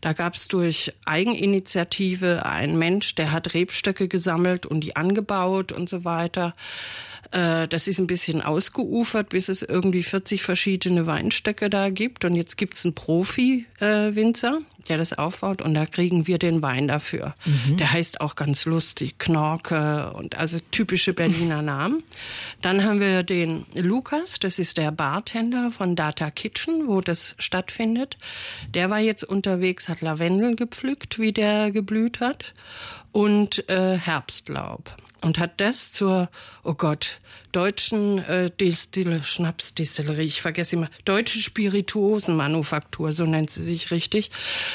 Da 0.00 0.12
gab's 0.12 0.48
durch 0.48 0.92
Eigeninitiative 1.04 2.46
einen 2.46 2.78
Mensch, 2.78 3.14
der 3.16 3.32
hat 3.32 3.54
Rebstöcke 3.54 4.08
gesammelt 4.08 4.66
und 4.66 4.80
die 4.80 4.96
angebaut 4.96 5.72
und 5.72 5.88
so 5.88 6.04
weiter. 6.04 6.54
Äh, 7.32 7.68
das 7.68 7.86
ist 7.86 7.98
ein 7.98 8.06
bisschen 8.06 8.42
ausgeufert, 8.42 9.28
bis 9.28 9.48
es 9.48 9.62
irgendwie 9.62 10.02
40 10.02 10.19
verschiedene 10.20 11.06
Weinstöcke 11.06 11.70
da 11.70 11.90
gibt. 11.90 12.24
Und 12.24 12.34
jetzt 12.34 12.56
gibt's 12.56 12.84
einen 12.84 12.94
Profi-Winzer, 12.94 14.60
der 14.88 14.98
das 14.98 15.12
aufbaut. 15.12 15.62
Und 15.62 15.74
da 15.74 15.86
kriegen 15.86 16.26
wir 16.26 16.38
den 16.38 16.62
Wein 16.62 16.88
dafür. 16.88 17.34
Mhm. 17.44 17.76
Der 17.76 17.92
heißt 17.92 18.20
auch 18.20 18.34
ganz 18.34 18.64
lustig 18.64 19.18
Knorke 19.18 20.12
und 20.14 20.38
also 20.38 20.58
typische 20.70 21.12
Berliner 21.12 21.62
Namen. 21.62 22.02
Dann 22.62 22.84
haben 22.84 23.00
wir 23.00 23.22
den 23.22 23.66
Lukas, 23.74 24.38
das 24.38 24.58
ist 24.58 24.76
der 24.76 24.92
Bartender 24.92 25.70
von 25.70 25.96
Data 25.96 26.30
Kitchen, 26.30 26.88
wo 26.88 27.00
das 27.00 27.34
stattfindet. 27.38 28.16
Der 28.74 28.90
war 28.90 28.98
jetzt 28.98 29.24
unterwegs, 29.24 29.88
hat 29.88 30.00
Lavendel 30.00 30.56
gepflückt, 30.56 31.18
wie 31.18 31.32
der 31.32 31.70
geblüht 31.70 32.20
hat. 32.20 32.54
Und 33.12 33.68
äh, 33.68 33.96
Herbstlaub 33.96 34.96
und 35.22 35.38
hat 35.38 35.60
das 35.60 35.92
zur, 35.92 36.28
oh 36.64 36.74
Gott, 36.74 37.20
deutschen 37.52 38.18
äh, 38.18 38.50
Distill 38.50 39.22
Schnapsdistillerie, 39.22 40.22
ich 40.22 40.40
vergesse 40.40 40.76
immer, 40.76 40.88
deutsche 41.04 41.40
Spirituosenmanufaktur, 41.40 43.12
so 43.12 43.24
nennt 43.26 43.50
sie 43.50 43.64
sich 43.64 43.90
richtig, 43.90 44.30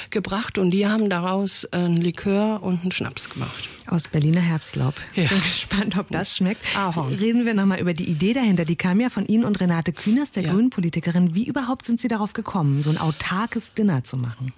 gebracht 0.10 0.58
und 0.58 0.72
die 0.72 0.88
haben 0.88 1.10
daraus 1.10 1.66
ein 1.72 1.98
Likör 1.98 2.62
und 2.64 2.82
einen 2.82 2.92
Schnaps 2.92 3.30
gemacht. 3.30 3.70
Aus 3.88 4.08
Berliner 4.08 4.42
Herbstlaub. 4.42 4.96
Ja. 5.16 5.28
Bin 5.28 5.42
gespannt, 5.42 5.98
ob 5.98 6.10
das 6.10 6.36
schmeckt. 6.36 6.62
Ahorn. 6.76 7.14
Reden 7.14 7.46
wir 7.46 7.54
nochmal 7.54 7.80
über 7.80 7.94
die 7.94 8.10
Idee 8.10 8.34
dahinter. 8.34 8.66
Die 8.66 8.76
kam 8.76 9.00
ja 9.00 9.10
von 9.10 9.28
Ihnen 9.28 9.46
und 9.46 9.60
Renate 9.60 9.94
Künast, 9.94 10.36
der 10.36 10.44
ja. 10.44 10.54
Grünen-Politikerin. 10.54 11.36
Wie 11.36 11.46
überhaupt 11.46 11.86
sind 11.86 12.02
Sie 12.02 12.08
darauf 12.08 12.34
gekommen, 12.34 12.82
so 12.82 12.90
ein 12.90 12.98
autarkes 12.98 13.74
Dinner 13.74 14.04
zu 14.04 14.18
machen? 14.18 14.54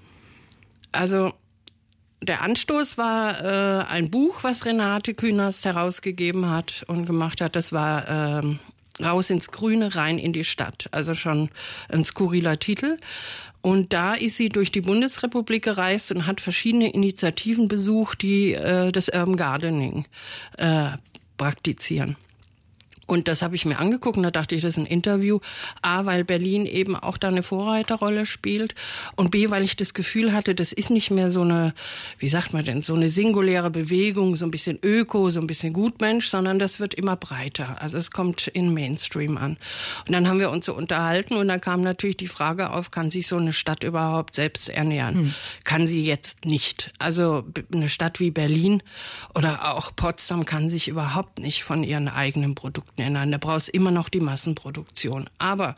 Also 0.93 1.33
der 2.21 2.41
Anstoß 2.41 2.97
war 2.97 3.43
äh, 3.43 3.85
ein 3.85 4.09
Buch, 4.09 4.43
was 4.43 4.65
Renate 4.65 5.13
Künast 5.13 5.65
herausgegeben 5.65 6.49
hat 6.49 6.83
und 6.87 7.05
gemacht 7.05 7.41
hat. 7.41 7.55
Das 7.55 7.71
war 7.71 8.41
äh, 8.41 8.57
Raus 9.03 9.29
ins 9.29 9.51
Grüne, 9.51 9.95
rein 9.95 10.17
in 10.17 10.33
die 10.33 10.43
Stadt. 10.43 10.87
Also 10.91 11.13
schon 11.13 11.49
ein 11.89 12.03
skurriler 12.03 12.59
Titel. 12.59 12.97
Und 13.61 13.93
da 13.93 14.13
ist 14.13 14.37
sie 14.37 14.49
durch 14.49 14.71
die 14.71 14.81
Bundesrepublik 14.81 15.63
gereist 15.63 16.11
und 16.11 16.25
hat 16.25 16.41
verschiedene 16.41 16.91
Initiativen 16.91 17.67
besucht, 17.67 18.21
die 18.21 18.53
äh, 18.53 18.91
das 18.91 19.09
Urban 19.09 19.35
Gardening 19.35 20.05
äh, 20.57 20.91
praktizieren. 21.37 22.15
Und 23.07 23.29
das 23.29 23.41
habe 23.41 23.55
ich 23.55 23.65
mir 23.65 23.79
angeguckt 23.79 24.17
und 24.17 24.23
da 24.23 24.31
dachte 24.31 24.53
ich, 24.53 24.61
das 24.61 24.71
ist 24.71 24.77
ein 24.77 24.85
Interview. 24.85 25.39
A, 25.81 26.05
weil 26.05 26.25
Berlin 26.25 26.65
eben 26.65 26.95
auch 26.95 27.17
da 27.17 27.29
eine 27.29 27.41
Vorreiterrolle 27.41 28.25
spielt 28.25 28.75
und 29.15 29.31
B, 29.31 29.49
weil 29.49 29.63
ich 29.63 29.77
das 29.77 29.93
Gefühl 29.93 30.33
hatte, 30.33 30.53
das 30.53 30.73
ist 30.73 30.89
nicht 30.89 31.09
mehr 31.09 31.29
so 31.29 31.41
eine, 31.41 31.73
wie 32.19 32.27
sagt 32.27 32.53
man 32.53 32.65
denn, 32.65 32.81
so 32.81 32.93
eine 32.93 33.07
singuläre 33.07 33.71
Bewegung, 33.71 34.35
so 34.35 34.45
ein 34.45 34.51
bisschen 34.51 34.77
Öko, 34.83 35.29
so 35.29 35.39
ein 35.39 35.47
bisschen 35.47 35.71
Gutmensch, 35.71 36.27
sondern 36.27 36.59
das 36.59 36.81
wird 36.81 36.93
immer 36.93 37.15
breiter. 37.15 37.81
Also 37.81 37.97
es 37.97 38.11
kommt 38.11 38.47
in 38.47 38.73
Mainstream 38.73 39.37
an. 39.37 39.57
Und 40.05 40.11
dann 40.11 40.27
haben 40.27 40.39
wir 40.39 40.51
uns 40.51 40.65
so 40.65 40.75
unterhalten 40.75 41.35
und 41.35 41.47
dann 41.47 41.61
kam 41.61 41.81
natürlich 41.81 42.17
die 42.17 42.27
Frage 42.27 42.71
auf, 42.71 42.91
kann 42.91 43.09
sich 43.09 43.27
so 43.27 43.37
eine 43.37 43.53
Stadt 43.53 43.85
überhaupt 43.85 44.35
selbst 44.35 44.67
ernähren? 44.67 45.15
Hm. 45.15 45.33
Kann 45.63 45.87
sie 45.87 46.03
jetzt 46.03 46.43
nicht. 46.43 46.91
Also 46.99 47.45
eine 47.73 47.87
Stadt 47.87 48.19
wie 48.19 48.31
Berlin 48.31 48.83
oder 49.33 49.73
auch 49.73 49.95
Potsdam 49.95 50.45
kann 50.45 50.69
sich 50.69 50.89
überhaupt 50.89 51.39
nicht 51.39 51.63
von 51.63 51.83
ihren 51.83 52.09
eigenen 52.09 52.53
Produkten 52.53 52.96
Produkten 52.97 53.01
ändern. 53.01 53.31
Da 53.31 53.37
brauchst 53.37 53.69
immer 53.69 53.91
noch 53.91 54.09
die 54.09 54.19
Massenproduktion. 54.19 55.29
Aber 55.37 55.75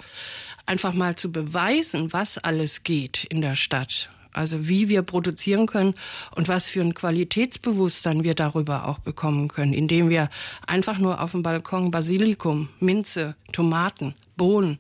einfach 0.66 0.94
mal 0.94 1.16
zu 1.16 1.32
beweisen, 1.32 2.14
was 2.14 2.38
alles 2.38 2.84
geht 2.84 3.26
in 3.26 3.42
der 3.42 3.56
Stadt, 3.56 4.10
also 4.34 4.68
wie 4.68 4.90
wir 4.90 5.02
produzieren 5.02 5.68
können 5.68 5.94
und 6.36 6.48
was 6.48 6.70
für 6.70 6.82
ein 6.82 6.94
Qualitätsbewusstsein 6.94 8.24
wir 8.24 8.36
darüber 8.36 8.88
auch 8.88 9.00
bekommen 9.00 9.48
können, 9.48 9.74
indem 9.74 10.10
wir 10.10 10.30
einfach 10.66 10.98
nur 11.00 11.22
auf 11.22 11.32
dem 11.32 11.44
Balkon 11.44 11.92
Basilikum, 11.92 12.70
Minze, 12.80 13.36
Tomaten, 13.52 14.16
Bohnen, 14.38 14.80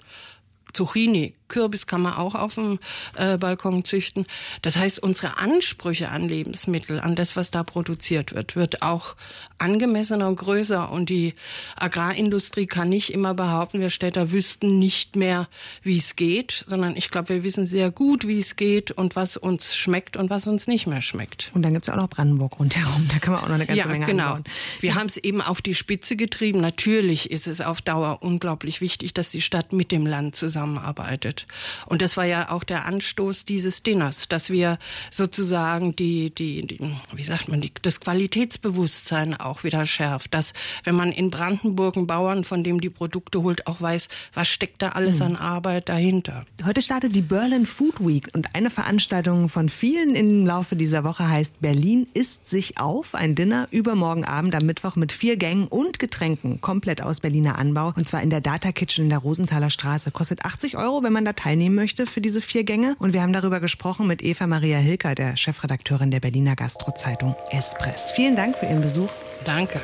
Zucchini, 0.74 1.34
Kürbis 1.50 1.88
kann 1.88 2.02
man 2.02 2.14
auch 2.14 2.36
auf 2.36 2.56
dem 2.56 2.80
äh, 3.16 3.38
Balkon 3.38 3.84
züchten. 3.84 4.26
Das 4.62 4.78
heißt, 4.78 5.00
unsere 5.00 5.38
Ansprüche 5.38 6.10
an 6.10 6.28
Lebensmittel, 6.28 7.00
an 7.00 7.16
das, 7.16 7.36
was 7.36 7.52
da 7.52 7.64
produziert 7.64 8.34
wird, 8.34 8.56
wird 8.56 8.82
auch 8.82 9.16
angemessener 9.58 10.28
und 10.28 10.38
größer. 10.38 10.90
Und 10.90 11.10
die 11.10 11.34
Agrarindustrie 11.76 12.66
kann 12.66 12.90
nicht 12.90 13.14
immer 13.14 13.34
behaupten, 13.34 13.80
wir 13.80 13.90
Städter 13.90 14.32
wüssten 14.32 14.80
nicht 14.80 15.16
mehr, 15.16 15.48
wie 15.84 15.98
es 15.98 16.16
geht, 16.16 16.64
sondern 16.68 16.96
ich 16.96 17.10
glaube, 17.10 17.30
wir 17.30 17.44
wissen 17.44 17.66
sehr 17.66 17.92
gut, 17.92 18.28
wie 18.28 18.38
es 18.38 18.56
geht 18.56 18.92
und 18.92 19.16
was 19.16 19.38
uns 19.38 19.76
schmeckt 19.76 20.18
und 20.18 20.30
was 20.30 20.48
uns 20.48 20.68
nicht 20.68 20.88
mehr 20.88 21.02
schmeckt. 21.02 21.52
Und 21.54 21.64
dann 21.64 21.74
gibt's 21.74 21.88
ja 21.88 21.94
auch 21.94 21.98
noch 21.98 22.10
Brandenburg 22.10 22.60
rundherum, 22.60 23.08
da 23.12 23.20
kann 23.20 23.34
man 23.34 23.44
auch 23.44 23.48
noch 23.48 23.56
eine 23.56 23.66
ganze 23.66 23.80
ja, 23.80 23.88
Menge 23.88 24.06
genau. 24.06 24.28
anbauen. 24.28 24.44
Wir 24.80 24.96
haben 24.96 25.08
es 25.08 25.18
eben 25.18 25.42
auf 25.42 25.62
die 25.62 25.76
Spitze 25.76 26.16
getrieben. 26.16 26.62
Natürlich 26.62 27.32
ist 27.32 27.48
es 27.48 27.62
auf 27.62 27.82
Dauer 27.82 28.20
unglaublich 28.22 28.82
wichtig, 28.82 29.14
dass 29.14 29.32
die 29.32 29.42
Stadt 29.42 29.74
mit 29.74 29.92
dem 29.92 30.06
Land 30.06 30.36
zusammenarbeitet. 30.36 31.39
Und 31.86 32.02
das 32.02 32.18
war 32.18 32.26
ja 32.26 32.52
auch 32.52 32.64
der 32.64 32.86
Anstoß 32.86 33.46
dieses 33.46 33.84
Dinners, 33.84 34.28
dass 34.28 34.50
wir 34.50 34.80
sozusagen 35.12 35.96
die, 35.96 36.34
die, 36.34 36.66
die 36.66 36.80
wie 37.14 37.24
sagt 37.24 37.50
man, 37.50 37.62
die, 37.62 37.72
das 37.82 38.00
Qualitätsbewusstsein 38.00 39.40
auch 39.40 39.64
wieder 39.64 39.86
schärft. 39.86 40.34
Dass, 40.34 40.54
wenn 40.84 40.96
man 40.96 41.12
in 41.12 41.30
Brandenburg 41.30 41.98
einen 41.98 42.08
Bauern, 42.08 42.44
von 42.44 42.64
dem 42.64 42.82
die 42.82 42.90
Produkte 42.90 43.42
holt, 43.42 43.68
auch 43.68 43.82
weiß, 43.82 44.10
was 44.34 44.48
steckt 44.48 44.82
da 44.82 44.90
alles 44.90 45.20
mhm. 45.20 45.26
an 45.26 45.36
Arbeit 45.36 45.90
dahinter. 45.90 46.46
Heute 46.66 46.82
startet 46.82 47.16
die 47.16 47.22
Berlin 47.22 47.66
Food 47.66 48.00
Week 48.00 48.28
und 48.34 48.56
eine 48.56 48.70
Veranstaltung 48.70 49.50
von 49.50 49.70
vielen 49.70 50.16
im 50.16 50.46
Laufe 50.46 50.76
dieser 50.76 51.04
Woche 51.04 51.28
heißt 51.28 51.62
Berlin 51.62 52.08
isst 52.14 52.50
sich 52.50 52.80
auf. 52.80 53.16
Ein 53.16 53.36
Dinner 53.36 53.68
übermorgen 53.72 54.26
Abend 54.26 54.56
am 54.56 54.66
Mittwoch 54.66 54.96
mit 54.96 55.12
vier 55.12 55.38
Gängen 55.38 55.68
und 55.68 56.00
Getränken, 56.00 56.62
komplett 56.62 57.02
aus 57.02 57.20
Berliner 57.20 57.58
Anbau. 57.58 57.94
Und 57.96 58.08
zwar 58.08 58.22
in 58.22 58.30
der 58.30 58.42
Data 58.42 58.72
Kitchen 58.72 59.06
in 59.06 59.10
der 59.10 59.20
Rosenthaler 59.20 59.70
Straße. 59.70 60.12
Kostet 60.12 60.46
80 60.46 60.78
Euro, 60.78 61.04
wenn 61.04 61.14
man 61.14 61.26
da 61.30 61.34
teilnehmen 61.34 61.76
möchte 61.76 62.06
für 62.06 62.22
diese 62.22 62.42
vier 62.42 62.64
Gänge. 62.64 62.96
Und 63.00 63.14
wir 63.14 63.22
haben 63.22 63.34
darüber 63.34 63.60
gesprochen 63.60 64.08
mit 64.08 64.22
Eva 64.22 64.48
Maria 64.48 64.78
Hilker, 64.78 65.16
der 65.16 65.38
Chefredakteurin 65.38 66.12
der 66.12 66.20
Berliner 66.20 66.56
Gastrozeitung 66.56 67.36
Espress. 67.52 68.12
Vielen 68.12 68.36
Dank 68.36 68.58
für 68.58 68.66
Ihren 68.66 68.82
Besuch. 68.82 69.10
Danke. 69.46 69.80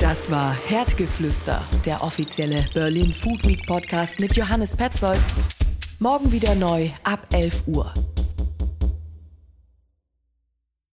Das 0.00 0.30
war 0.30 0.56
Herdgeflüster, 0.66 1.62
der 1.84 2.02
offizielle 2.02 2.64
Berlin 2.72 3.12
Food 3.12 3.46
Week 3.46 3.66
Podcast 3.66 4.18
mit 4.18 4.34
Johannes 4.34 4.74
Petzold. 4.74 5.20
Morgen 5.98 6.32
wieder 6.32 6.54
neu 6.54 6.88
ab 7.04 7.26
11 7.32 7.64
Uhr. 7.66 7.92